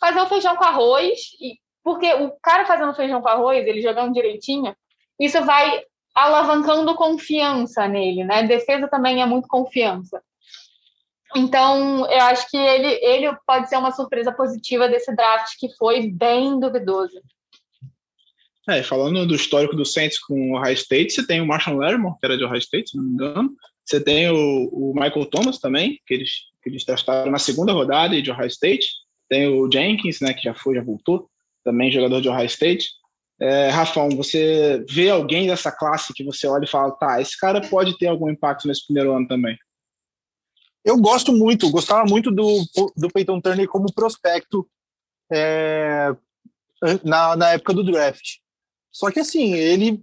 [0.00, 4.14] Fazer o feijão com arroz, e, porque o cara fazendo feijão com arroz, ele jogando
[4.14, 4.74] direitinho,
[5.18, 5.82] isso vai
[6.14, 8.42] alavancando confiança nele, né?
[8.42, 10.22] Defesa também é muito confiança.
[11.36, 16.10] Então, eu acho que ele, ele pode ser uma surpresa positiva desse draft que foi
[16.10, 17.20] bem duvidoso.
[18.68, 22.14] É, falando do histórico do Saints com o Ohio State, você tem o Marshall Lattimore,
[22.18, 23.56] que era de Ohio State, se não me engano.
[23.90, 26.30] Você tem o, o Michael Thomas também, que eles,
[26.62, 28.86] que eles testaram na segunda rodada de Ohio State.
[29.28, 31.28] Tem o Jenkins, né, que já foi, já voltou,
[31.64, 32.88] também jogador de Ohio State.
[33.40, 37.60] É, Rafão, você vê alguém dessa classe que você olha e fala, tá, esse cara
[37.60, 39.58] pode ter algum impacto nesse primeiro ano também?
[40.84, 42.62] Eu gosto muito, gostava muito do,
[42.96, 44.68] do Peyton Turner como prospecto
[45.32, 46.14] é,
[47.02, 48.36] na, na época do draft.
[48.92, 50.00] Só que assim, ele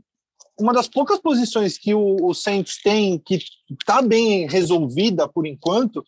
[0.60, 3.39] uma das poucas posições que o, o Saints tem que
[3.70, 6.04] está bem resolvida por enquanto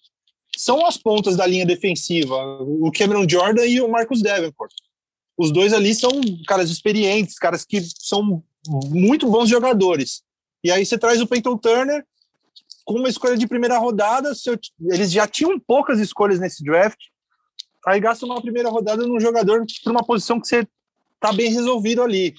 [0.57, 4.73] são as pontas da linha defensiva, o Cameron Jordan e o Marcus Davenport.
[5.37, 6.11] Os dois ali são
[6.45, 10.21] caras experientes, caras que são muito bons jogadores.
[10.61, 12.05] E aí você traz o Peyton Turner
[12.83, 14.33] com uma escolha de primeira rodada,
[14.91, 16.99] eles já tinham poucas escolhas nesse draft,
[17.85, 20.67] aí gasta uma primeira rodada num jogador para uma posição que você
[21.15, 22.33] está bem resolvido ali.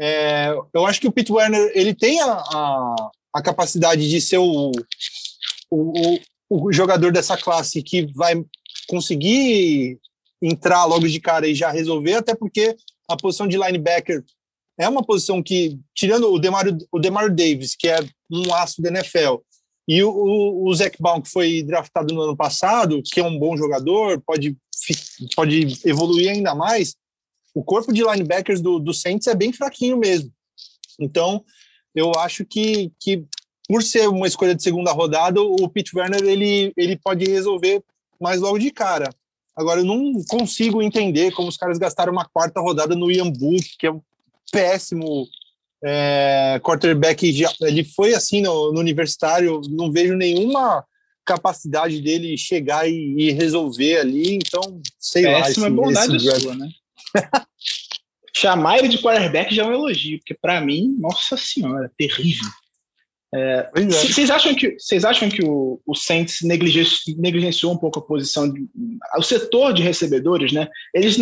[0.00, 4.38] É, eu acho que o Pete Werner ele tem a, a, a capacidade de ser
[4.38, 4.70] o,
[5.70, 8.34] o, o, jogador dessa classe que vai
[8.88, 9.98] conseguir
[10.40, 12.76] entrar logo de cara e já resolver, até porque
[13.08, 14.24] a posição de linebacker
[14.78, 17.98] é uma posição que, tirando o Demario, o Demario Davis, que é
[18.30, 19.38] um aço da NFL,
[19.88, 23.56] e o, o, o Baum, que foi draftado no ano passado, que é um bom
[23.56, 24.56] jogador, pode,
[25.34, 26.94] pode evoluir ainda mais,
[27.58, 30.32] o corpo de linebackers do, do Saints é bem fraquinho mesmo.
[30.96, 31.44] Então,
[31.92, 33.24] eu acho que, que
[33.68, 37.82] por ser uma escolha de segunda rodada, o Pete Werner ele, ele pode resolver
[38.20, 39.10] mais logo de cara.
[39.56, 43.76] Agora, eu não consigo entender como os caras gastaram uma quarta rodada no Ian Book,
[43.76, 44.00] que é um
[44.52, 45.26] péssimo
[45.84, 47.32] é, quarterback.
[47.32, 50.84] Já, ele foi assim no, no, universitário, não vejo nenhuma
[51.24, 54.36] capacidade dele chegar e, e resolver ali.
[54.36, 55.44] Então, sei Péssima lá.
[55.44, 56.70] Péssima é bondade sua, né?
[58.36, 62.48] Chamar ele de quarterback já é um elogio, porque para mim, nossa senhora, terrível.
[63.34, 63.84] É, é.
[63.84, 68.66] Vocês acham que vocês acham que o, o Saints negligenciou um pouco a posição de,
[69.16, 70.68] o setor de recebedores, né?
[70.94, 71.16] Eles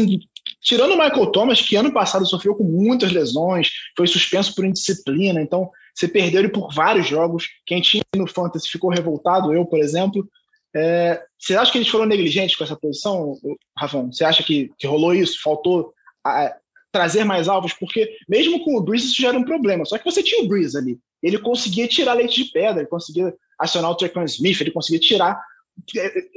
[0.61, 5.41] tirando o Michael Thomas, que ano passado sofreu com muitas lesões, foi suspenso por indisciplina,
[5.41, 7.49] então você perdeu ele por vários jogos.
[7.65, 10.29] Quem tinha no fantasy ficou revoltado, eu, por exemplo.
[10.77, 13.39] É, você acha que eles foram negligentes com essa posição,
[13.79, 14.13] Rafão?
[14.13, 15.41] Você acha que, que rolou isso?
[15.41, 16.55] Faltou a,
[16.93, 17.73] trazer mais alvos?
[17.73, 19.87] Porque mesmo com o Breeze isso já era um problema.
[19.87, 20.99] Só que você tinha o Breeze ali.
[21.23, 25.41] Ele conseguia tirar leite de pedra, ele conseguia acionar o Trequan Smith, ele conseguia tirar.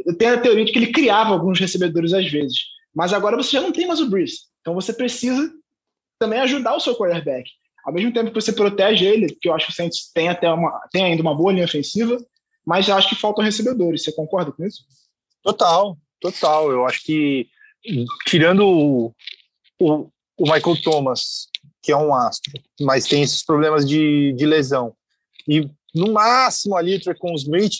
[0.06, 2.60] Eu tenho a teoria de que ele criava alguns recebedores às vezes.
[2.96, 4.38] Mas agora você já não tem mais o Breeze.
[4.62, 5.52] Então você precisa
[6.18, 7.50] também ajudar o seu quarterback.
[7.86, 10.50] Ao mesmo tempo que você protege ele, que eu acho que o Saints tem, até
[10.50, 12.18] uma, tem ainda uma boa linha ofensiva,
[12.66, 14.04] mas acho que faltam recebedores.
[14.04, 14.84] Você concorda com isso?
[15.44, 16.72] Total, total.
[16.72, 17.48] Eu acho que,
[18.26, 19.16] tirando o,
[19.80, 21.48] o, o Michael Thomas,
[21.82, 24.94] que é um astro, mas tem esses problemas de, de lesão,
[25.48, 27.80] e no máximo ali com o Smith,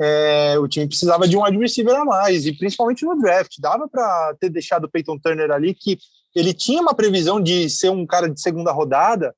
[0.00, 3.54] é, o time precisava de um wide receiver a mais, e principalmente no draft.
[3.58, 5.98] Dava para ter deixado o Peyton Turner ali, que
[6.34, 9.34] ele tinha uma previsão de ser um cara de segunda rodada,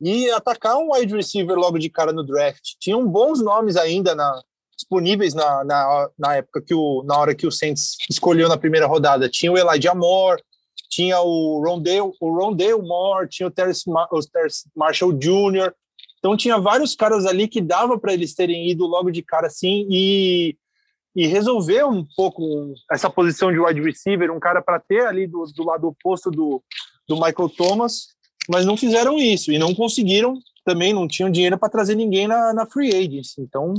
[0.00, 2.74] e atacar um wide receiver logo de cara no draft.
[2.78, 4.42] Tinham bons nomes ainda na,
[4.76, 8.86] disponíveis na, na, na época que o na hora que o Saints escolheu na primeira
[8.86, 9.28] rodada.
[9.28, 10.42] Tinha o Elijah Moore,
[10.88, 15.72] tinha o Rondale, o Rondale Moore, tinha o Terrence, o Terrence Marshall Jr.
[16.18, 19.86] Então tinha vários caras ali que dava para eles terem ido logo de cara assim
[19.90, 20.56] e
[21.16, 25.44] e resolver um pouco essa posição de wide receiver, um cara para ter ali do,
[25.44, 26.62] do lado oposto do,
[27.08, 28.08] do Michael Thomas
[28.48, 32.52] mas não fizeram isso e não conseguiram também, não tinham dinheiro para trazer ninguém na,
[32.52, 33.40] na free agency.
[33.40, 33.74] Então,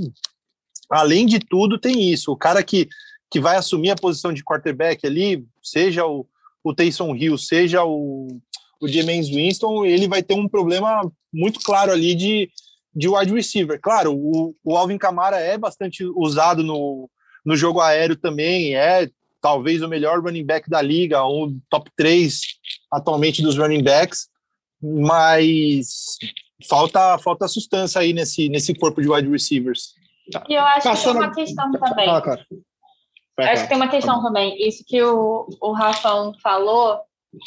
[0.89, 2.31] além de tudo, tem isso.
[2.31, 2.87] O cara que,
[3.29, 6.25] que vai assumir a posição de quarterback ali, seja o,
[6.63, 8.27] o Taysom Hill, seja o,
[8.81, 12.49] o James Winston, ele vai ter um problema muito claro ali de,
[12.95, 13.79] de wide receiver.
[13.81, 17.09] Claro, o, o Alvin Kamara é bastante usado no,
[17.45, 19.09] no jogo aéreo também, é
[19.41, 22.39] talvez o melhor running back da liga, um top 3
[22.91, 24.27] atualmente dos running backs,
[24.81, 26.17] mas
[26.67, 29.93] falta falta sustância aí nesse, nesse corpo de wide receivers.
[30.49, 31.13] E eu acho Passando...
[31.13, 32.09] que tem uma questão também.
[32.09, 32.45] Ah, cara.
[33.37, 34.67] Vai, acho que tem uma questão também.
[34.67, 36.99] Isso que o, o Rafão falou,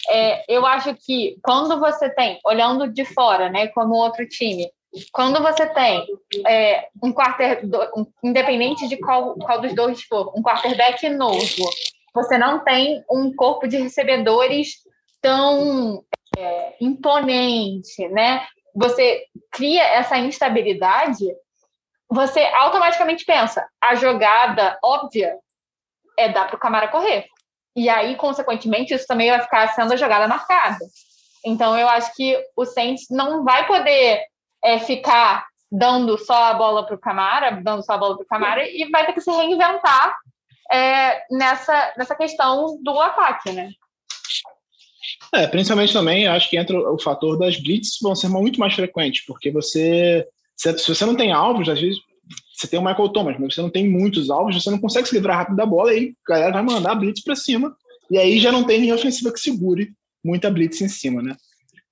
[0.09, 4.71] é, eu acho que quando você tem, olhando de fora, né, como outro time,
[5.12, 6.07] quando você tem
[6.47, 7.61] é, um quarter,
[7.97, 11.71] um, independente de qual, qual dos dois for, um quarterback novo,
[12.14, 14.79] você não tem um corpo de recebedores
[15.21, 16.03] tão
[16.40, 18.46] é, imponente, né?
[18.74, 21.26] Você cria essa instabilidade,
[22.09, 25.37] você automaticamente pensa, a jogada óbvia
[26.18, 27.26] é dar para o Camara correr.
[27.76, 30.85] E aí, consequentemente, isso também vai ficar sendo a jogada marcada.
[31.44, 34.22] Então, eu acho que o Saints não vai poder
[34.62, 38.29] é, ficar dando só a bola para o Camara, dando só a bola para o
[38.29, 40.16] Camara, e vai ter que se reinventar
[40.70, 43.70] é, nessa, nessa questão do ataque, né?
[45.35, 49.25] É, principalmente também, acho que entra o fator das blitz vão ser muito mais frequentes,
[49.25, 51.99] porque você, se, se você não tem alvos, às vezes
[52.53, 55.14] você tem o Michael Thomas, mas você não tem muitos alvos, você não consegue se
[55.14, 57.75] livrar rápido da bola, e aí a galera vai mandar a blitz para cima,
[58.11, 61.37] e aí já não tem linha ofensiva que segure muita blitz em cima, né?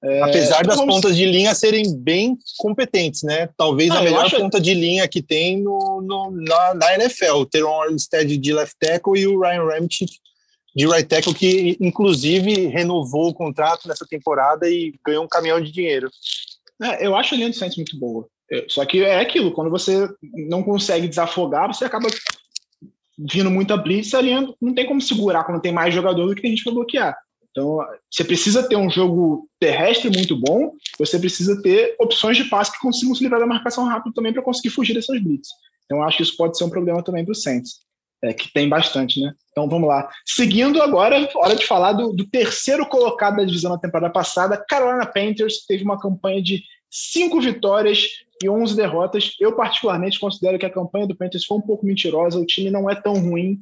[0.02, 0.94] É, Apesar das vamos...
[0.94, 3.48] pontas de linha serem bem competentes, né?
[3.56, 4.36] Talvez ah, a melhor acho...
[4.36, 7.32] ponta de linha que tem no, no na, na, NFL.
[7.32, 10.12] O Teron Armstead de left tackle e o Ryan Ramchick
[10.74, 15.72] de right tackle, que inclusive renovou o contrato nessa temporada e ganhou um caminhão de
[15.72, 16.10] dinheiro.
[16.82, 18.28] É, eu acho a linha de Saints muito boa.
[18.68, 20.08] Só que é aquilo, quando você
[20.48, 22.08] não consegue desafogar, você acaba
[23.18, 26.40] vindo muita blitz, a linha não tem como segurar quando tem mais jogador do que
[26.40, 27.18] tem gente para bloquear.
[27.50, 27.78] Então,
[28.10, 32.78] você precisa ter um jogo terrestre muito bom, você precisa ter opções de passe que
[32.78, 35.48] consigam se livrar da marcação rápido também para conseguir fugir dessas blitz.
[35.84, 37.80] Então, acho que isso pode ser um problema também para o Saints,
[38.22, 39.32] é, que tem bastante, né?
[39.50, 40.08] Então, vamos lá.
[40.24, 45.06] Seguindo agora, hora de falar do, do terceiro colocado da divisão na temporada passada, Carolina
[45.06, 48.08] Panthers, teve uma campanha de cinco vitórias
[48.42, 49.34] e 11 derrotas.
[49.40, 52.38] Eu, particularmente, considero que a campanha do Panthers foi um pouco mentirosa.
[52.38, 53.60] O time não é tão ruim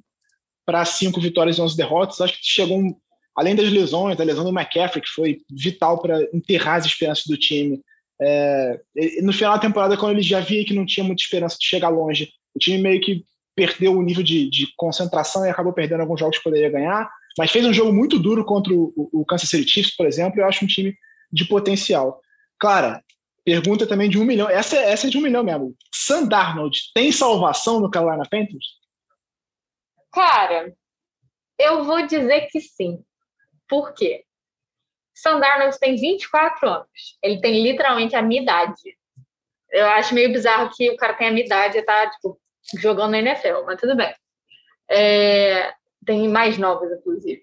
[0.64, 2.20] para cinco vitórias e 11 derrotas.
[2.20, 2.94] Acho que chegou um,
[3.36, 7.36] além das lesões, a lesão do McCaffrey, que foi vital para enterrar as esperanças do
[7.36, 7.80] time.
[8.20, 8.80] É,
[9.22, 11.90] no final da temporada, quando ele já via que não tinha muita esperança de chegar
[11.90, 13.24] longe, o time meio que
[13.56, 17.50] perdeu o nível de, de concentração e acabou perdendo alguns jogos que poderia ganhar, mas
[17.50, 20.64] fez um jogo muito duro contra o, o Kansas City Chiefs, por exemplo, eu acho
[20.64, 20.94] um time
[21.32, 22.20] de potencial.
[22.58, 23.02] Clara,
[23.44, 25.74] pergunta também de um milhão, essa, essa é de um milhão mesmo.
[25.92, 28.66] Sam Darnold tem salvação no Carolina Panthers?
[30.12, 30.74] Cara,
[31.58, 33.02] eu vou dizer que sim.
[33.68, 34.24] Por quê?
[35.14, 37.18] Sam Darnold tem 24 anos.
[37.22, 38.96] Ele tem literalmente a minha idade.
[39.70, 42.38] Eu acho meio bizarro que o cara tenha a minha idade e tá, tipo,
[42.78, 44.14] jogando na NFL, mas tudo bem.
[44.90, 45.72] É,
[46.04, 47.42] tem mais novos, inclusive.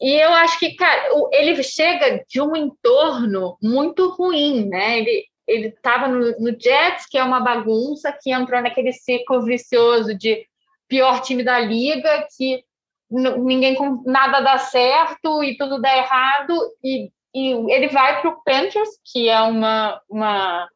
[0.00, 4.98] E eu acho que, cara, ele chega de um entorno muito ruim, né?
[4.98, 10.12] Ele, ele estava no, no Jets, que é uma bagunça, que entrou naquele ciclo vicioso
[10.16, 10.44] de
[10.88, 12.64] pior time da liga, que
[13.10, 18.88] ninguém nada dá certo e tudo dá errado e, e ele vai para o Panthers
[19.04, 20.68] que é uma, uma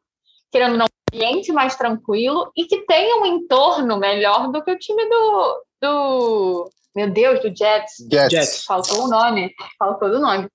[0.57, 4.79] querendo não um ambiente mais tranquilo e que tem um entorno melhor do que o
[4.79, 8.07] time do, do meu Deus do Jets.
[8.11, 8.65] Jets.
[8.65, 10.49] faltou o nome faltou o nome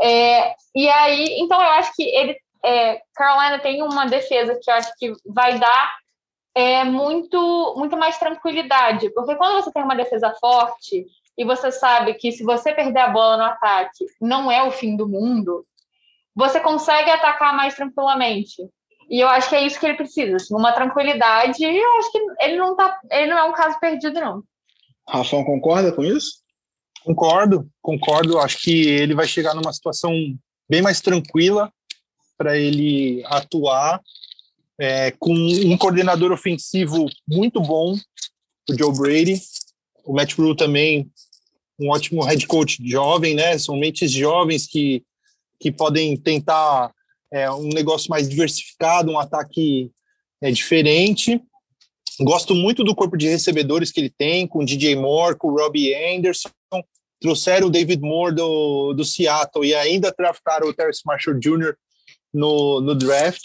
[0.00, 4.74] é, e aí então eu acho que ele é, Carolina tem uma defesa que eu
[4.74, 5.98] acho que vai dar
[6.54, 12.14] é muito muito mais tranquilidade porque quando você tem uma defesa forte e você sabe
[12.14, 15.64] que se você perder a bola no ataque não é o fim do mundo,
[16.34, 18.62] você consegue atacar mais tranquilamente.
[19.10, 21.62] E eu acho que é isso que ele precisa, assim, uma tranquilidade.
[21.64, 24.44] E eu acho que ele não tá, ele não é um caso perdido não.
[25.08, 26.40] Rafão concorda com isso?
[27.04, 28.38] Concordo, concordo.
[28.38, 30.12] Acho que ele vai chegar numa situação
[30.68, 31.72] bem mais tranquila
[32.38, 34.00] para ele atuar
[34.78, 37.96] é, com um coordenador ofensivo muito bom,
[38.68, 39.40] o Joe Brady.
[40.04, 41.10] O Matt Rule também
[41.80, 43.58] um ótimo head coach jovem, né?
[43.58, 45.02] São mentes jovens que,
[45.58, 46.92] que podem tentar
[47.32, 49.90] é, um negócio mais diversificado, um ataque
[50.42, 51.40] é, diferente.
[52.20, 55.56] Gosto muito do corpo de recebedores que ele tem, com o DJ Moore, com o
[55.56, 56.50] Robbie Anderson.
[57.20, 61.74] trouxeram o David Moore do, do Seattle e ainda draftaram o Terrence Marshall Jr.
[62.32, 63.44] no, no draft.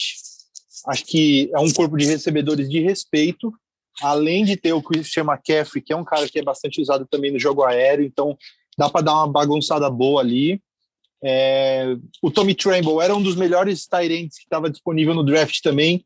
[0.87, 3.51] Acho que é um corpo de recebedores de respeito,
[4.01, 7.31] além de ter o Christian McCaffrey, que é um cara que é bastante usado também
[7.31, 8.37] no jogo aéreo, então
[8.77, 10.61] dá para dar uma bagunçada boa ali.
[11.27, 16.05] É, o Tommy Tremble era um dos melhores tight que estava disponível no draft também.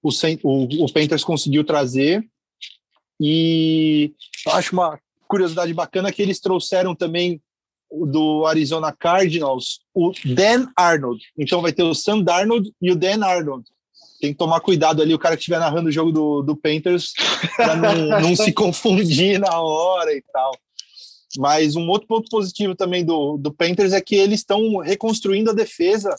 [0.00, 0.10] O,
[0.44, 2.24] o, o Panthers conseguiu trazer.
[3.20, 4.12] E
[4.46, 4.96] acho uma
[5.26, 7.42] curiosidade bacana que eles trouxeram também
[7.90, 11.20] do Arizona Cardinals o Dan Arnold.
[11.36, 13.64] Então vai ter o Sam Darnold e o Dan Arnold.
[14.20, 17.12] Tem que tomar cuidado ali, o cara que estiver narrando o jogo do, do Panthers,
[17.56, 20.52] para não, não se confundir na hora e tal.
[21.38, 25.54] Mas um outro ponto positivo também do, do Panthers é que eles estão reconstruindo a
[25.54, 26.14] defesa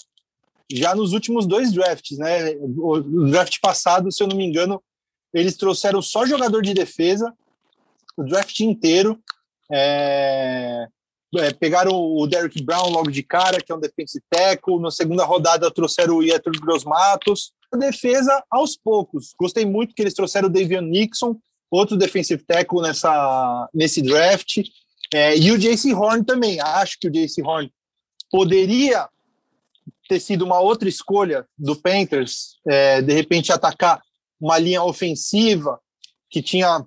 [0.72, 2.56] já nos últimos dois drafts, né?
[2.78, 3.00] O
[3.30, 4.82] draft passado, se eu não me engano,
[5.34, 7.34] eles trouxeram só jogador de defesa,
[8.18, 9.20] o draft inteiro.
[9.72, 10.88] É,
[11.38, 14.82] é, pegaram o Derrick Brown logo de cara, que é um defensive tackle.
[14.82, 17.54] Na segunda rodada trouxeram o Yetur Grosmatos.
[17.74, 19.34] A defesa aos poucos.
[19.40, 21.38] Gostei muito que eles trouxeram o Davion Nixon,
[21.70, 24.58] outro defensive tackle nessa, nesse draft.
[25.14, 26.60] É, e o JC Horn também.
[26.60, 27.72] Acho que o JC Horn
[28.30, 29.10] poderia
[30.08, 34.02] ter sido uma outra escolha do Panthers, é, de repente atacar
[34.40, 35.80] uma linha ofensiva
[36.30, 36.86] que tinha,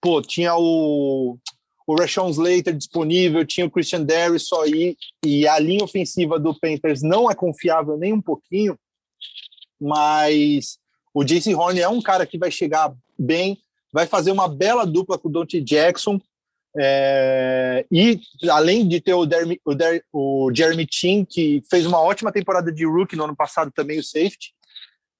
[0.00, 1.38] pô, tinha o,
[1.86, 6.58] o Rashawn Slater disponível, tinha o Christian Darius só aí, e a linha ofensiva do
[6.58, 8.78] Panthers não é confiável nem um pouquinho,
[9.80, 10.78] mas
[11.12, 13.58] o JC Horn é um cara que vai chegar bem,
[13.92, 16.20] vai fazer uma bela dupla com o Dante Jackson,
[16.78, 18.20] é, e
[18.50, 22.70] além de ter o, Dermy, o, Der, o Jeremy Chin, que fez uma ótima temporada
[22.70, 24.52] de rookie no ano passado também, o safety.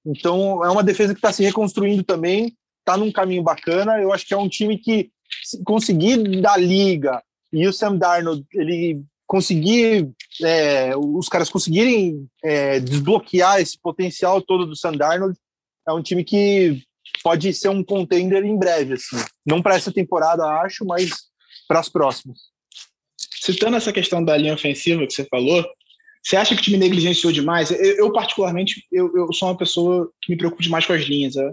[0.05, 4.01] Então é uma defesa que está se reconstruindo também, está num caminho bacana.
[4.01, 5.11] Eu acho que é um time que
[5.65, 10.11] conseguir da liga e o Sam Darnold ele conseguir
[10.43, 15.37] é, os caras conseguirem é, desbloquear esse potencial todo do Sam Darnold
[15.87, 16.83] é um time que
[17.23, 21.11] pode ser um contender em breve assim não para essa temporada acho mas
[21.67, 22.39] para as próximas.
[23.41, 25.65] Citando essa questão da linha ofensiva que você falou,
[26.23, 27.71] você acha que o time negligenciou demais?
[27.71, 31.37] Eu, eu particularmente, eu, eu, sou uma pessoa que me preocupa demais com as linhas.
[31.37, 31.51] É,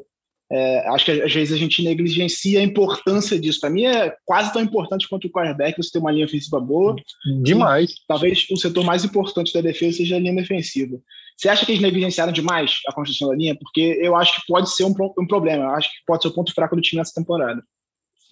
[0.52, 3.60] é, acho que às vezes a gente negligencia a importância disso.
[3.60, 6.96] Para mim é quase tão importante quanto o quarterback você ter uma linha ofensiva boa.
[7.44, 7.92] Demais.
[7.92, 11.00] E, talvez o setor mais importante da defesa seja a linha defensiva.
[11.38, 13.56] Você acha que eles negligenciaram demais a construção da linha?
[13.56, 15.66] Porque eu acho que pode ser um, um problema.
[15.66, 17.64] Eu acho que pode ser o ponto fraco do time nessa temporada.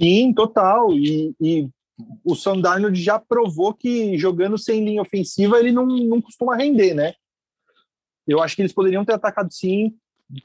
[0.02, 0.92] Sim, total.
[0.94, 1.70] E, e
[2.26, 6.96] o Sam Darnold já provou que jogando sem linha ofensiva ele não, não costuma render,
[6.96, 7.14] né?
[8.28, 9.96] Eu acho que eles poderiam ter atacado sim,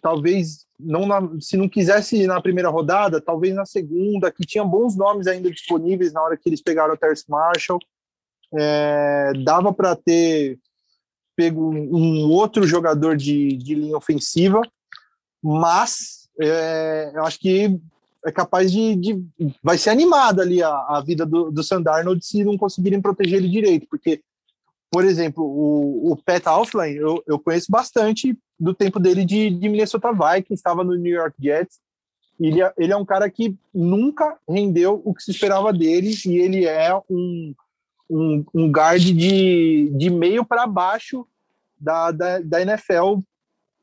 [0.02, 4.94] talvez não na, se não quisesse na primeira rodada, talvez na segunda, que tinha bons
[4.94, 7.78] nomes ainda disponíveis na hora que eles pegaram o Terce Marshall.
[8.54, 10.58] É, dava para ter
[11.34, 14.60] pego um outro jogador de, de linha ofensiva,
[15.42, 17.78] mas é, eu acho que
[18.26, 19.24] é capaz de, de,
[19.62, 23.48] vai ser animada ali a, a vida do, do Sandarnold se não conseguirem proteger ele
[23.48, 24.20] direito, porque
[24.90, 26.42] por exemplo, o, o Pat
[26.94, 31.36] eu, eu conheço bastante do tempo dele de, de Minnesota Vikings, estava no New York
[31.38, 31.78] Jets.
[32.38, 36.38] Ele, é, ele é um cara que nunca rendeu o que se esperava dele e
[36.38, 37.54] ele é um,
[38.08, 41.26] um, um guard de, de meio para baixo
[41.78, 43.18] da, da, da NFL.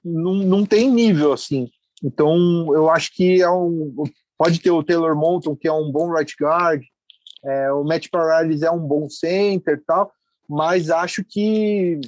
[0.04, 1.70] Não, não tem nível assim.
[2.04, 4.04] Então, eu acho que é um,
[4.44, 6.84] Pode ter o Taylor Moulton, que é um bom right guard,
[7.46, 10.12] é, o Matt Paradis é um bom center tal,
[10.50, 12.02] mas acho que,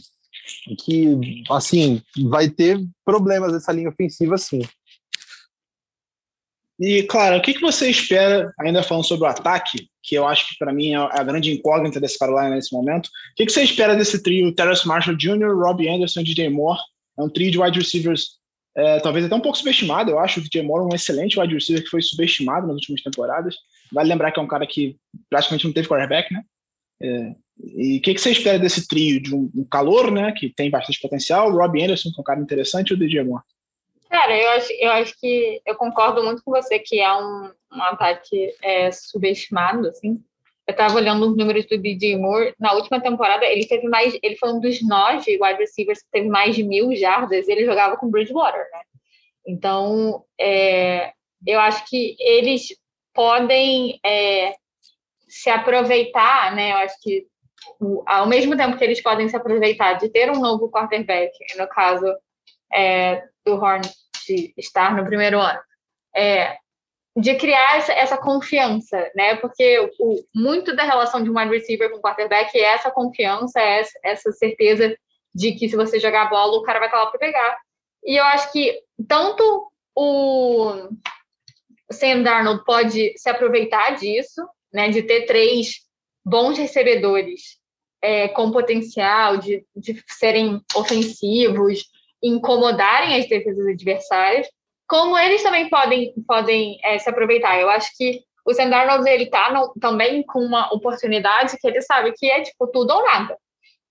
[0.83, 4.59] que assim, vai ter problemas essa linha ofensiva, sim.
[6.77, 10.49] E, claro, o que, que você espera, ainda falando sobre o ataque, que eu acho
[10.49, 13.63] que para mim é a grande incógnita desse Carolina nesse momento, o que, que você
[13.63, 16.81] espera desse trio Terrace Marshall Jr., Robbie Anderson e DJ Moore?
[17.17, 18.41] É um trio de wide receivers
[18.75, 20.39] é, talvez até um pouco subestimado, eu acho.
[20.39, 23.55] O DJ Moore é um excelente wide receiver que foi subestimado nas últimas temporadas.
[23.91, 24.97] Vale lembrar que é um cara que
[25.29, 26.43] praticamente não teve quarterback, né?
[27.01, 29.21] É, e o que, que, você espera desse trio?
[29.21, 30.33] De um, um, calor, né?
[30.33, 33.23] Que tem bastante potencial, o Rob Anderson, que é um cara interessante, e o DJ
[33.23, 33.43] Moore?
[34.09, 37.81] Cara, eu acho, eu acho que eu concordo muito com você que é um, um
[37.83, 40.21] ataque é, subestimado, assim.
[40.67, 42.55] Eu estava olhando os números do DJ Moore.
[42.59, 44.17] Na última temporada, ele teve mais.
[44.23, 47.47] Ele foi um dos nove wide receivers que teve mais de mil jardas.
[47.47, 48.81] Ele jogava com Bridgewater, né?
[49.47, 51.13] Então, é,
[51.45, 52.69] eu acho que eles
[53.13, 54.55] podem é,
[55.27, 56.71] se aproveitar, né?
[56.71, 57.27] Eu acho que
[58.07, 62.05] ao mesmo tempo que eles podem se aproveitar de ter um novo quarterback, no caso
[62.73, 63.81] é, do Horn
[64.27, 65.59] de estar no primeiro ano,
[66.15, 66.57] é,
[67.15, 69.35] de criar essa, essa, confiança, né?
[69.37, 73.79] Porque o, muito da relação de um wide receiver com quarterback é essa confiança, é
[73.79, 74.95] essa, essa certeza
[75.33, 77.57] de que se você jogar a bola, o cara vai estar lá para pegar.
[78.03, 80.89] E eu acho que tanto o
[81.89, 84.89] Sam Darnold pode se aproveitar disso, né?
[84.89, 85.85] De ter três
[86.25, 87.59] bons recebedores
[88.01, 91.85] é, com potencial de, de serem ofensivos,
[92.21, 94.47] incomodarem as defesas adversárias,
[94.87, 97.59] como eles também podem, podem é, se aproveitar.
[97.59, 101.81] Eu acho que o Sam Darnold, ele tá no, também com uma oportunidade que ele
[101.81, 103.37] sabe que é, tipo, tudo ou nada.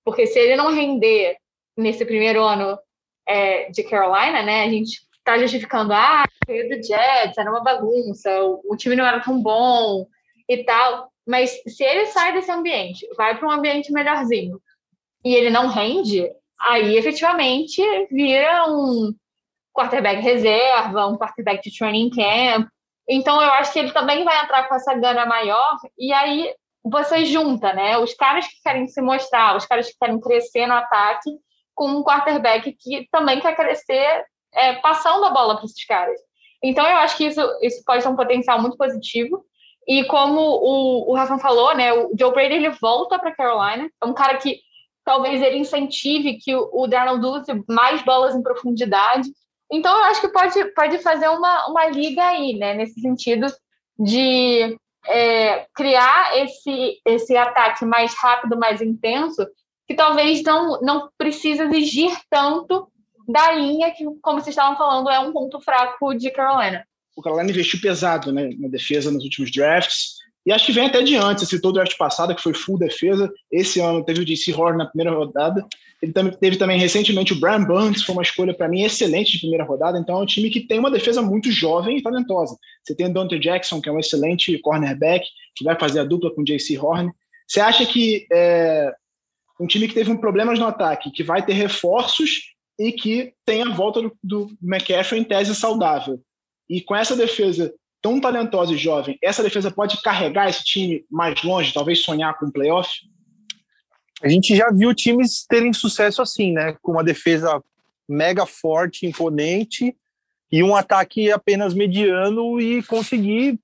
[0.05, 1.36] Porque se ele não render
[1.76, 2.78] nesse primeiro ano
[3.26, 8.30] é, de Carolina, né, a gente tá justificando, ah, veio do Jets, era uma bagunça,
[8.45, 10.07] o, o time não era tão bom
[10.49, 11.11] e tal.
[11.26, 14.61] Mas se ele sai desse ambiente, vai para um ambiente melhorzinho,
[15.24, 16.30] e ele não rende,
[16.61, 19.14] aí efetivamente vira um
[19.74, 22.68] quarterback reserva, um quarterback de training camp.
[23.08, 27.24] Então eu acho que ele também vai entrar com essa gana maior e aí você
[27.24, 27.98] junta, né?
[27.98, 31.30] Os caras que querem se mostrar, os caras que querem crescer no ataque,
[31.74, 36.18] com um quarterback que também quer crescer é, passando a bola para esses caras.
[36.62, 39.44] Então eu acho que isso, isso pode ter um potencial muito positivo.
[39.86, 41.92] E como o, o Rafa falou, né?
[41.92, 44.60] O Joe Brady ele volta para Carolina, é um cara que
[45.04, 49.28] talvez ele incentive que o, o Darnold use mais bolas em profundidade.
[49.72, 52.74] Então, eu acho que pode, pode fazer uma, uma liga aí, né?
[52.74, 53.46] Nesse sentido
[53.98, 59.46] de é, criar esse, esse ataque mais rápido, mais intenso,
[59.86, 62.88] que talvez não, não precise exigir tanto
[63.28, 66.84] da linha, que, como vocês estavam falando, é um ponto fraco de Carolina.
[67.16, 70.16] O Carolina investiu pesado né, na defesa nos últimos drafts.
[70.46, 71.48] E acho que vem até de antes.
[71.48, 73.32] Você citou o draft passado, que foi full defesa.
[73.50, 75.66] Esse ano teve o DC Horn na primeira rodada.
[76.05, 79.38] Ele também, teve também recentemente o Brian Burns, foi uma escolha para mim excelente de
[79.38, 79.98] primeira rodada.
[79.98, 82.59] Então é um time que tem uma defesa muito jovem e talentosa.
[82.82, 85.26] Você tem o Dante Jackson, que é um excelente cornerback,
[85.57, 87.11] que vai fazer a dupla com o JC Horn.
[87.48, 88.92] Você acha que é,
[89.59, 93.62] um time que teve um problemas no ataque, que vai ter reforços e que tem
[93.62, 96.20] a volta do, do McCaffrey em tese saudável.
[96.68, 101.42] E com essa defesa tão talentosa e jovem, essa defesa pode carregar esse time mais
[101.42, 102.90] longe, talvez sonhar com um playoff?
[104.24, 106.76] A gente já viu times terem sucesso assim, né?
[106.80, 107.62] Com uma defesa
[108.08, 109.96] mega forte, imponente
[110.50, 113.58] e um ataque apenas mediano e conseguir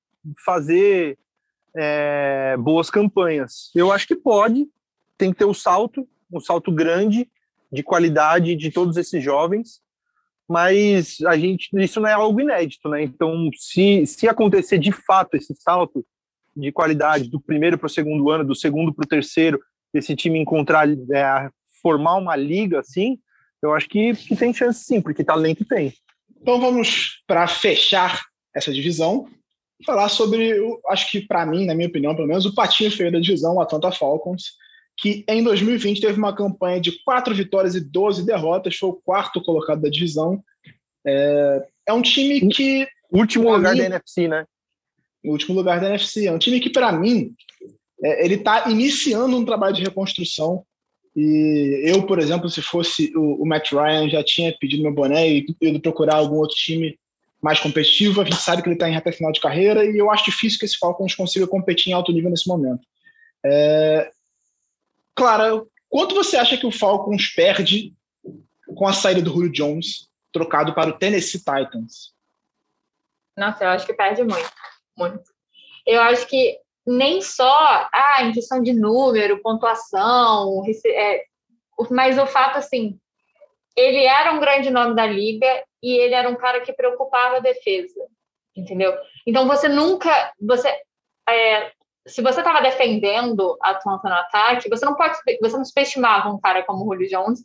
[0.44, 1.18] fazer
[1.74, 3.70] é, boas campanhas.
[3.74, 4.66] Eu acho que pode,
[5.16, 7.28] tem que ter o um salto, um salto grande
[7.72, 9.80] de qualidade de todos esses jovens
[10.50, 13.04] mas a gente isso não é algo inédito, né?
[13.04, 16.04] Então, se, se acontecer de fato esse salto
[16.56, 19.60] de qualidade do primeiro para o segundo ano, do segundo para o terceiro,
[19.94, 21.50] esse time encontrar é,
[21.82, 23.18] formar uma liga assim,
[23.62, 25.92] eu acho que, que tem chance sim, porque talento tem.
[26.40, 28.22] Então vamos para fechar
[28.54, 29.28] essa divisão
[29.84, 33.18] falar sobre, acho que para mim, na minha opinião, pelo menos o patinho feio da
[33.18, 34.52] divisão, o Atlanta Falcons,
[34.96, 39.42] que em 2020 teve uma campanha de quatro vitórias e 12 derrotas, foi o quarto
[39.42, 40.42] colocado da divisão.
[41.06, 42.86] É, é um time que.
[43.12, 44.44] Último lugar mim, da NFC, né?
[45.24, 46.26] Último lugar da NFC.
[46.26, 47.34] É um time que, para mim,
[48.02, 50.64] é, ele está iniciando um trabalho de reconstrução.
[51.14, 55.28] E eu, por exemplo, se fosse o, o Matt Ryan, já tinha pedido meu boné
[55.28, 56.98] e ido procurar algum outro time
[57.42, 58.20] mais competitivo.
[58.20, 60.58] A gente sabe que ele está em reta final de carreira e eu acho difícil
[60.58, 62.86] que esse Falcons consiga competir em alto nível nesse momento.
[63.44, 64.10] É,
[65.14, 67.94] Clara, quanto você acha que o Falcons perde
[68.74, 72.14] com a saída do Julio Jones, trocado para o Tennessee Titans?
[73.36, 74.52] Nossa, eu acho que perde muito,
[74.96, 75.22] muito.
[75.86, 76.58] Eu acho que
[76.90, 81.24] nem só ah, em questão de número, pontuação, é,
[81.90, 82.98] mas o fato assim,
[83.76, 85.46] ele era um grande nome da liga
[85.82, 88.00] e ele era um cara que preocupava a defesa,
[88.56, 88.92] entendeu?
[89.26, 90.68] Então você nunca, você
[91.28, 91.70] é,
[92.06, 96.40] se você estava defendendo a Atlanta no ataque, você não pode, você não subestimava um
[96.40, 97.44] cara como o Julio Jones,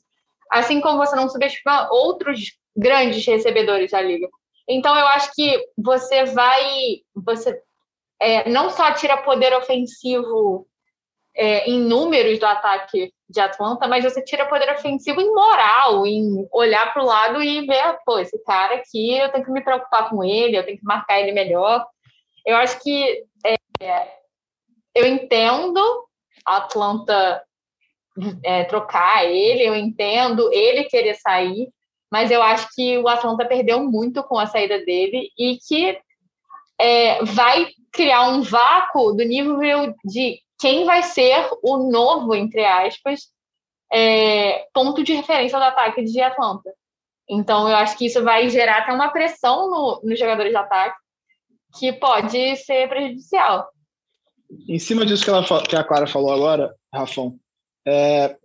[0.52, 4.28] assim como você não subestima outros grandes recebedores da liga.
[4.68, 7.62] Então eu acho que você vai, você
[8.20, 10.68] é, não só tira poder ofensivo
[11.36, 16.48] é, em números do ataque de Atlanta, mas você tira poder ofensivo em moral, em
[16.52, 20.10] olhar para o lado e ver, pô, esse cara aqui, eu tenho que me preocupar
[20.10, 21.86] com ele, eu tenho que marcar ele melhor.
[22.46, 23.56] Eu acho que é,
[24.94, 25.80] eu entendo
[26.46, 27.44] a Atlanta
[28.44, 31.70] é, trocar ele, eu entendo ele querer sair,
[32.10, 36.00] mas eu acho que o Atlanta perdeu muito com a saída dele e que
[36.80, 43.30] é, vai criar um vácuo do nível de quem vai ser o novo, entre aspas,
[43.92, 46.72] é, ponto de referência do ataque de Atlanta.
[47.30, 50.98] Então, eu acho que isso vai gerar até uma pressão no, nos jogadores de ataque,
[51.80, 53.68] que pode ser prejudicial.
[54.70, 57.38] Em cima disso que, ela, que a Clara falou agora, Rafão,
[57.88, 58.38] é,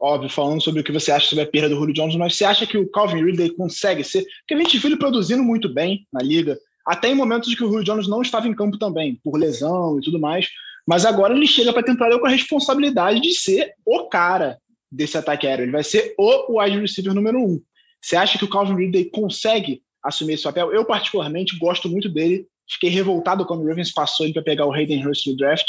[0.00, 2.44] óbvio, falando sobre o que você acha sobre a perda do Julio Jones, mas você
[2.44, 4.24] acha que o Calvin Ridley consegue ser?
[4.40, 7.64] Porque a gente viu ele produzindo muito bem na liga, até em momentos em que
[7.64, 10.48] o Julio Jones não estava em campo também, por lesão e tudo mais.
[10.86, 14.58] Mas agora ele chega para a temporada com a responsabilidade de ser o cara
[14.92, 15.64] desse ataque aéreo.
[15.64, 17.60] Ele vai ser o wide receiver número um.
[18.00, 20.72] Você acha que o Calvin Ridley consegue assumir esse papel?
[20.72, 22.46] Eu, particularmente, gosto muito dele.
[22.70, 25.66] Fiquei revoltado quando o Ravens passou ele para pegar o Hayden Hurst no draft.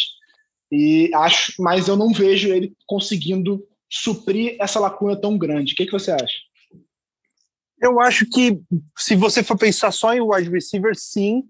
[0.72, 5.74] E acho, mas eu não vejo ele conseguindo suprir essa lacuna tão grande.
[5.74, 6.36] O que, que você acha?
[7.82, 8.60] Eu acho que
[8.98, 11.44] se você for pensar só em wide receiver, sim,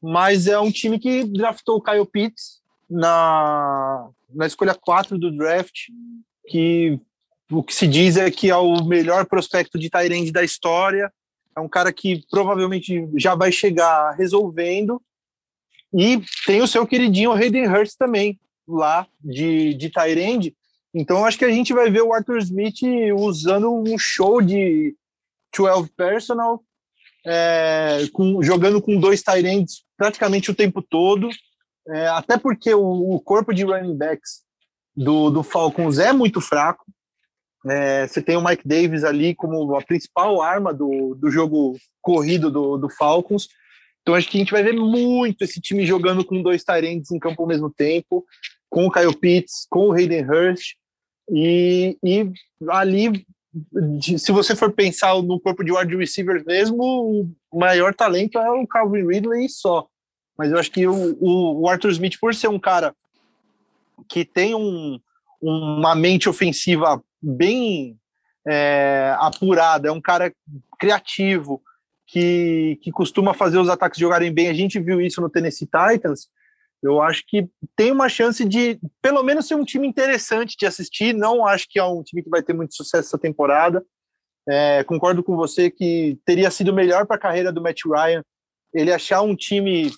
[0.00, 5.86] mas é um time que draftou o Kyle Pitts na, na escolha 4 do draft,
[6.46, 7.00] que
[7.50, 11.12] o que se diz é que é o melhor prospecto de Tyrande da história,
[11.56, 15.02] é um cara que provavelmente já vai chegar resolvendo,
[15.92, 20.54] e tem o seu queridinho Hayden Hurst também, lá de, de Tyrande,
[20.94, 22.80] então acho que a gente vai ver o Arthur Smith
[23.16, 24.94] usando um show de
[25.56, 26.62] 12 personal,
[27.26, 31.28] é, com, jogando com dois Tyrands praticamente o tempo todo,
[31.88, 34.42] é, até porque o, o, corpo de running backs
[34.94, 36.84] do, do Falcons é muito fraco.
[37.66, 42.50] É, você tem o Mike Davis ali como a principal arma do, do jogo corrido
[42.50, 43.48] do, do Falcons.
[44.02, 47.18] Então acho que a gente vai ver muito esse time jogando com dois Tyrants em
[47.18, 48.24] campo ao mesmo tempo,
[48.70, 50.76] com o Kyle Pitts, com o Hayden Hurst.
[51.30, 52.30] E, e
[52.70, 53.24] ali,
[54.18, 58.66] se você for pensar no corpo de wide receivers mesmo, o maior talento é o
[58.66, 59.86] Calvin Ridley só.
[60.36, 61.16] Mas eu acho que o,
[61.60, 62.94] o, Arthur Smith, por ser um cara
[64.08, 65.00] que tem um,
[65.40, 67.98] uma mente ofensiva bem
[68.46, 70.32] é, apurada, é um cara
[70.78, 71.60] criativo,
[72.08, 74.48] que, que costuma fazer os ataques jogarem bem.
[74.48, 76.28] A gente viu isso no Tennessee Titans.
[76.82, 81.12] Eu acho que tem uma chance de, pelo menos, ser um time interessante de assistir.
[81.12, 83.84] Não acho que é um time que vai ter muito sucesso essa temporada.
[84.48, 88.22] É, concordo com você que teria sido melhor para a carreira do Matt Ryan
[88.72, 89.90] ele achar um time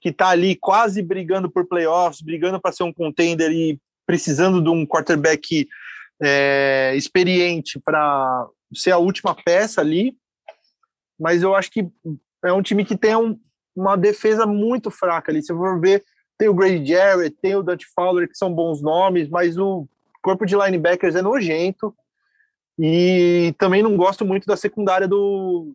[0.00, 4.68] que está ali quase brigando por playoffs, brigando para ser um contender e precisando de
[4.68, 5.66] um quarterback
[6.22, 10.16] é, experiente para ser a última peça ali.
[11.18, 11.88] Mas eu acho que
[12.44, 13.38] é um time que tem um,
[13.74, 15.42] uma defesa muito fraca ali.
[15.42, 16.04] Se for ver,
[16.38, 19.86] tem o Grady Jarrett, tem o Dante Fowler, que são bons nomes, mas o
[20.22, 21.94] corpo de linebackers é nojento.
[22.78, 25.72] E também não gosto muito da secundária do,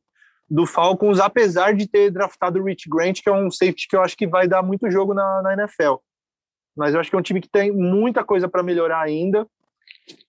[0.49, 4.01] do Falcons, apesar de ter draftado o Rich Grant, que é um safety que eu
[4.01, 5.95] acho que vai dar muito jogo na, na NFL.
[6.75, 9.47] Mas eu acho que é um time que tem muita coisa para melhorar ainda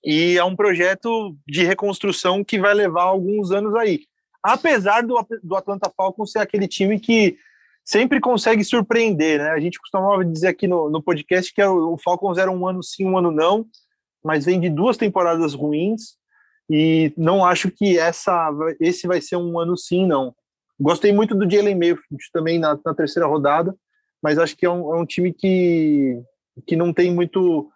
[0.05, 4.01] e é um projeto de reconstrução que vai levar alguns anos aí.
[4.43, 7.37] Apesar do, do Atlanta Falcons ser aquele time que
[7.91, 9.51] sempre consegue surpreender, né?
[9.51, 13.05] A gente costumava dizer aqui no, no podcast que o Falcons era um ano sim,
[13.05, 13.67] um ano não,
[14.23, 16.17] mas vem de duas temporadas ruins
[16.71, 20.33] e não acho que essa, esse vai ser um ano sim, não.
[20.79, 23.75] Gostei muito do Jalen Mayfield também na, na, terceira rodada,
[24.23, 26.17] mas acho que é um, é um, time que,
[26.69, 27.69] que não tem muito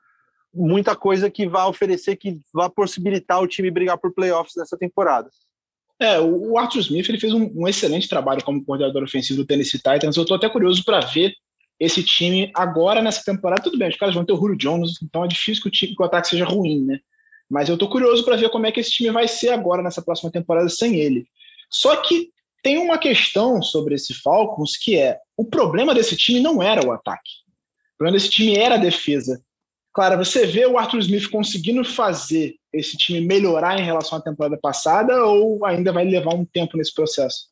[0.54, 5.28] muita coisa que vá oferecer, que vá possibilitar o time brigar por playoffs nessa temporada.
[6.00, 9.78] É, o Arthur Smith ele fez um, um excelente trabalho como coordenador ofensivo do Tennessee
[9.78, 10.16] Titans.
[10.16, 11.32] Eu estou até curioso para ver
[11.78, 13.62] esse time agora nessa temporada.
[13.62, 15.94] Tudo bem, os caras vão ter o Julio Jones, então é difícil que o, time,
[15.94, 16.98] que o ataque seja ruim, né?
[17.48, 20.02] Mas eu tô curioso para ver como é que esse time vai ser agora nessa
[20.02, 21.26] próxima temporada sem ele.
[21.70, 22.30] Só que
[22.62, 26.92] tem uma questão sobre esse Falcons que é o problema desse time não era o
[26.92, 27.30] ataque.
[27.94, 29.40] O problema desse time era a defesa.
[29.94, 34.58] Claro, você vê o Arthur Smith conseguindo fazer esse time melhorar em relação à temporada
[34.60, 37.48] passada ou ainda vai levar um tempo nesse processo?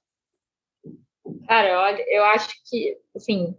[1.47, 3.57] Cara, olha, eu acho que, assim,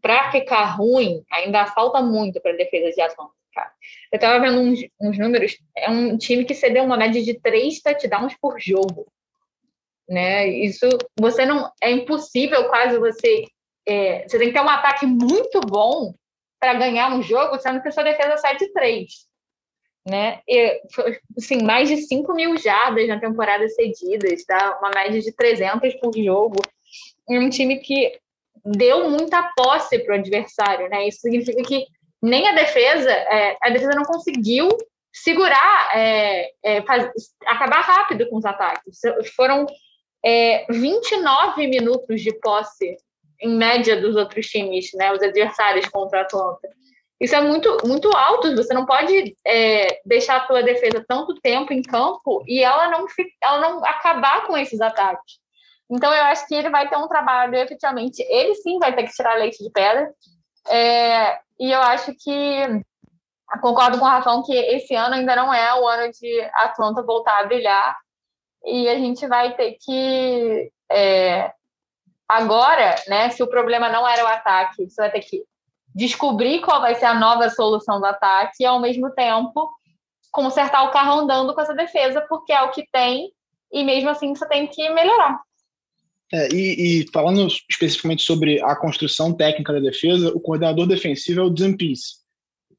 [0.00, 3.16] para ficar ruim, ainda falta muito para a defesa de
[3.52, 3.72] cara.
[4.12, 7.80] Eu estava vendo uns, uns, números, é um time que cedeu uma média de três
[7.80, 9.12] touchdowns por jogo.
[10.08, 10.46] Né?
[10.46, 10.86] Isso
[11.18, 13.46] você não é impossível quase você
[13.84, 16.14] é, você tem que ter um ataque muito bom
[16.62, 19.26] para ganhar um jogo, sendo que a sua defesa sai de três.
[20.08, 20.40] Né?
[20.48, 20.80] E,
[21.36, 24.78] assim, mais de 5 mil jardas na temporada cedidas, tá?
[24.78, 26.62] uma média de 300 por jogo.
[27.28, 28.16] Um time que
[28.64, 30.88] deu muita posse para o adversário.
[30.88, 31.08] Né?
[31.08, 31.84] Isso significa que
[32.22, 34.68] nem a defesa, é, a defesa não conseguiu
[35.12, 37.10] segurar, é, é, faz,
[37.44, 39.00] acabar rápido com os ataques.
[39.34, 39.66] Foram
[40.70, 42.96] 29 é, minutos de posse,
[43.42, 46.68] em média, dos outros times, né, os adversários contra a Atlanta.
[47.20, 48.54] Isso é muito, muito alto.
[48.56, 53.06] Você não pode é, deixar a tua defesa tanto tempo em campo e ela não,
[53.42, 55.40] ela não acabar com esses ataques.
[55.88, 59.12] Então, eu acho que ele vai ter um trabalho, efetivamente, ele sim vai ter que
[59.12, 60.10] tirar leite de pedra.
[60.68, 62.82] É, e eu acho que
[63.60, 67.40] concordo com o Rafão que esse ano ainda não é o ano de Atlanta voltar
[67.40, 67.96] a brilhar.
[68.64, 70.72] E a gente vai ter que.
[70.90, 71.52] É,
[72.28, 75.42] agora, né, se o problema não era o ataque, você vai ter que
[75.94, 79.70] descobrir qual vai ser a nova solução do ataque e, ao mesmo tempo,
[80.30, 83.30] consertar o carro andando com essa defesa, porque é o que tem,
[83.70, 85.40] e mesmo assim você tem que melhorar.
[86.32, 91.44] É, e, e, falando especificamente sobre a construção técnica da defesa, o coordenador defensivo é
[91.44, 92.22] o Zampies,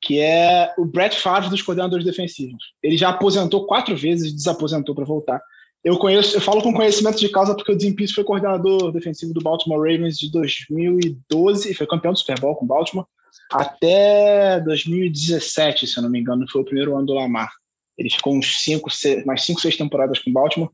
[0.01, 2.73] que é o Brett Favre dos coordenadores defensivos.
[2.81, 5.39] Ele já aposentou quatro vezes e desaposentou para voltar.
[5.83, 9.41] Eu conheço, eu falo com conhecimento de causa porque o Zampies foi coordenador defensivo do
[9.41, 13.05] Baltimore Ravens de 2012 e foi campeão do Super Bowl com o Baltimore
[13.51, 17.51] até 2017, se eu não me engano, foi o primeiro ano do Lamar.
[17.97, 20.71] Ele ficou uns cinco, seis, mais cinco, seis temporadas com o Baltimore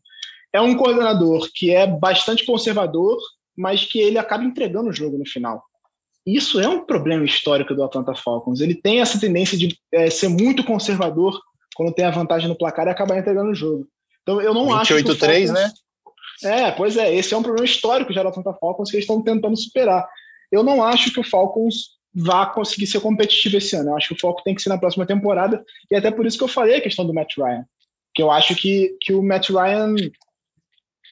[0.52, 3.18] é um coordenador que é bastante conservador,
[3.56, 5.64] mas que ele acaba entregando o jogo no final.
[6.26, 8.60] Isso é um problema histórico do Atlanta Falcons.
[8.60, 11.40] Ele tem essa tendência de é, ser muito conservador
[11.76, 13.88] quando tem a vantagem no placar e acabar entregando o jogo.
[14.30, 15.72] Então eu não 28 acho 28 3, né?
[16.44, 19.24] É, pois é, esse é um problema histórico já do Atlanta Falcons que eles estão
[19.24, 20.08] tentando superar.
[20.52, 23.90] Eu não acho que o Falcons vá conseguir ser competitivo esse ano.
[23.90, 26.38] Eu acho que o foco tem que ser na próxima temporada, e até por isso
[26.38, 27.66] que eu falei a questão do Matt Ryan.
[28.14, 29.96] Que eu acho que, que o Matt Ryan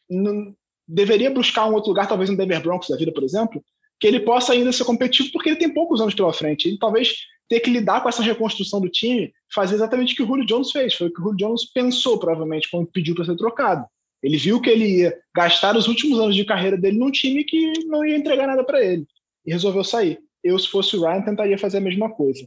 [0.10, 0.56] não,
[0.88, 3.64] deveria buscar um outro lugar, talvez um Denver Broncos da vida, por exemplo,
[4.00, 6.68] que ele possa ainda ser competitivo, porque ele tem poucos anos pela frente.
[6.68, 7.16] Ele talvez
[7.50, 10.72] ter que lidar com essa reconstrução do time, fazer exatamente o que o Julio Jones
[10.72, 10.96] fez.
[10.96, 13.86] Foi o que o Julio Jones pensou, provavelmente, quando pediu para ser trocado.
[14.22, 17.86] Ele viu que ele ia gastar os últimos anos de carreira dele num time que
[17.86, 19.06] não ia entregar nada para ele.
[19.46, 20.20] E resolveu sair.
[20.44, 22.46] Eu, se fosse o Ryan, tentaria fazer a mesma coisa.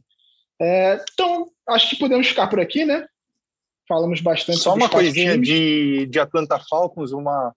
[0.61, 3.07] É, então, acho que podemos ficar por aqui, né?
[3.91, 7.53] falamos bastante Só uma coisinha de, de Atlanta Falcons, uma,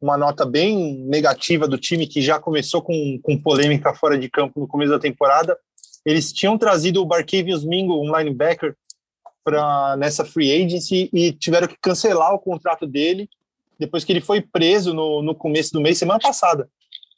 [0.00, 4.58] uma nota bem negativa do time que já começou com, com polêmica fora de campo
[4.58, 5.54] no começo da temporada.
[6.06, 8.74] Eles tinham trazido o Barkevius Mingo, um linebacker,
[9.44, 13.28] para nessa free agency e tiveram que cancelar o contrato dele
[13.78, 16.68] depois que ele foi preso no, no começo do mês, semana passada,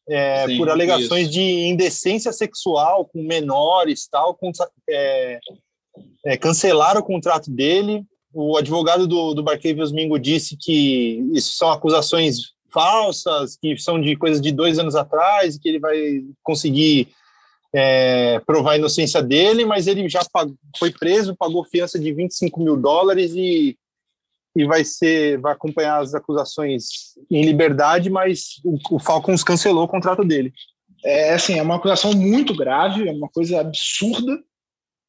[0.08, 1.32] é, Sim, por alegações isso.
[1.32, 4.34] de indecência sexual com menores tal.
[4.34, 4.50] Com,
[4.90, 5.38] é,
[6.26, 11.70] é, cancelaram o contrato dele o advogado do, do Barquevius Mingo disse que isso são
[11.70, 17.08] acusações falsas, que são de coisas de dois anos atrás, que ele vai conseguir
[17.74, 22.60] é, provar a inocência dele, mas ele já pagou, foi preso, pagou fiança de 25
[22.62, 23.76] mil dólares e,
[24.56, 29.88] e vai ser vai acompanhar as acusações em liberdade, mas o, o Falcons cancelou o
[29.88, 30.52] contrato dele.
[31.04, 34.38] É assim, é uma acusação muito grave, é uma coisa absurda.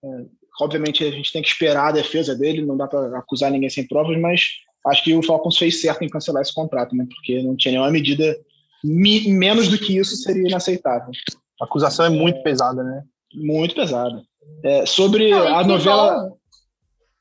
[0.04, 0.26] É,
[0.60, 3.88] Obviamente a gente tem que esperar a defesa dele, não dá para acusar ninguém sem
[3.88, 4.42] provas, mas
[4.88, 7.06] acho que o Falcons fez certo em cancelar esse contrato, né?
[7.08, 8.38] Porque não tinha nenhuma medida
[8.84, 11.12] menos do que isso seria inaceitável.
[11.62, 13.04] A acusação é muito é, pesada, né?
[13.34, 14.22] Muito pesada.
[14.64, 16.30] É, sobre não, a novela.
[16.30, 16.38] Bom.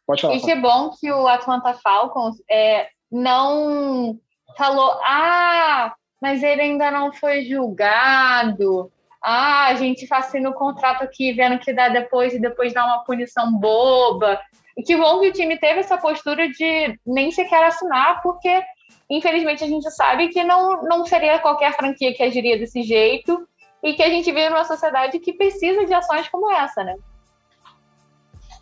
[0.07, 0.35] Pode falar.
[0.37, 4.19] E que bom que o Atlanta Falcons é, não
[4.57, 8.91] falou, ah, mas ele ainda não foi julgado
[9.23, 13.05] ah, a gente fascina o contrato aqui, vendo que dá depois e depois dá uma
[13.05, 14.41] punição boba.
[14.77, 18.63] E que bom que o time teve essa postura de nem sequer assinar, porque
[19.11, 23.47] infelizmente a gente sabe que não, não seria qualquer franquia que agiria desse jeito
[23.83, 26.95] e que a gente vive numa sociedade que precisa de ações como essa, né?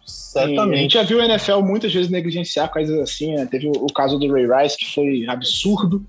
[0.06, 0.74] Certamente.
[0.74, 3.46] a gente já viu o NFL muitas vezes negligenciar coisas assim, né?
[3.46, 6.04] Teve o, caso do Ray Rice, que foi absurdo,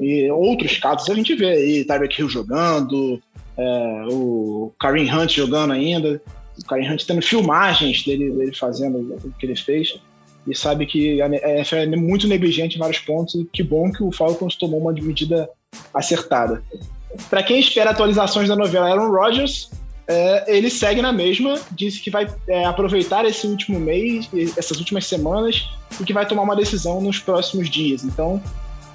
[0.00, 3.20] e outros casos a gente vê aí, Tyreek Hill jogando,
[3.56, 6.22] é, o Karim Hunt jogando ainda,
[6.58, 10.00] o Karim Hunt tendo filmagens dele, dele fazendo o que ele fez,
[10.46, 14.02] e sabe que a NFL é muito negligente em vários pontos, e que bom que
[14.02, 15.48] o Falcons tomou uma medida
[15.92, 16.62] acertada.
[17.28, 19.70] Para quem espera atualizações da novela Aaron Rodgers,
[20.08, 25.06] é, ele segue na mesma, disse que vai é, aproveitar esse último mês, essas últimas
[25.06, 25.68] semanas,
[26.00, 28.04] e que vai tomar uma decisão nos próximos dias.
[28.04, 28.42] Então,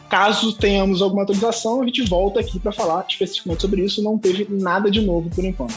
[0.10, 4.02] Caso tenhamos alguma atualização, a gente volta aqui para falar especificamente sobre isso.
[4.02, 5.76] Não teve nada de novo por enquanto.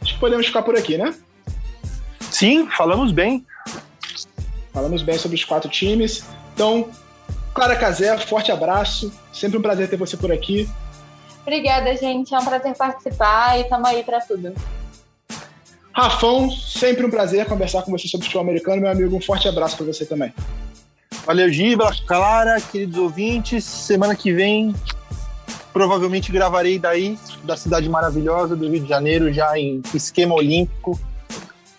[0.00, 1.14] Acho que podemos ficar por aqui, né?
[2.30, 3.44] Sim, falamos bem.
[4.72, 6.24] Falamos bem sobre os quatro times.
[6.54, 6.88] Então,
[7.52, 9.12] Clara Casé, forte abraço.
[9.32, 10.68] Sempre um prazer ter você por aqui.
[11.48, 12.34] Obrigada, gente.
[12.34, 14.52] É um prazer participar e estamos aí para tudo.
[15.94, 19.16] Rafão, sempre um prazer conversar com você sobre o futebol americano, meu amigo.
[19.16, 20.30] Um forte abraço para você também.
[21.24, 23.64] Valeu, Giba, Clara, queridos ouvintes.
[23.64, 24.74] Semana que vem,
[25.72, 31.00] provavelmente gravarei daí, da cidade maravilhosa do Rio de Janeiro, já em esquema olímpico.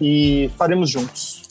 [0.02, 1.44] E faremos juntos.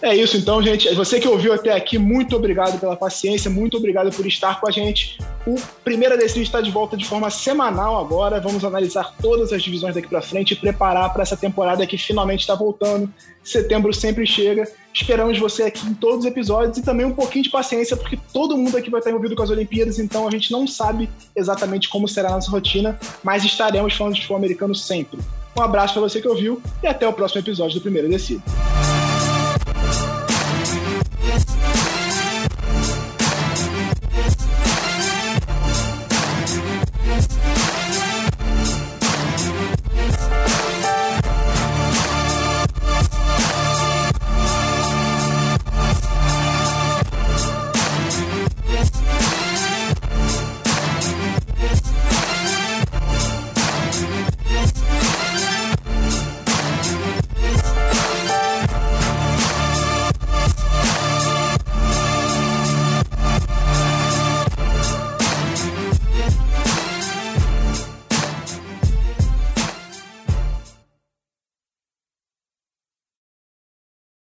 [0.00, 0.94] É isso então, gente.
[0.94, 4.70] Você que ouviu até aqui, muito obrigado pela paciência, muito obrigado por estar com a
[4.70, 5.18] gente.
[5.44, 8.40] O Primeira Decide está de volta de forma semanal agora.
[8.40, 12.40] Vamos analisar todas as divisões daqui para frente e preparar para essa temporada que finalmente
[12.40, 13.12] está voltando.
[13.42, 14.70] Setembro sempre chega.
[14.94, 18.56] Esperamos você aqui em todos os episódios e também um pouquinho de paciência, porque todo
[18.56, 22.06] mundo aqui vai estar envolvido com as Olimpíadas, então a gente não sabe exatamente como
[22.06, 25.18] será a nossa rotina, mas estaremos falando de futebol americano sempre.
[25.56, 28.42] Um abraço para você que ouviu e até o próximo episódio do Primeira Decide.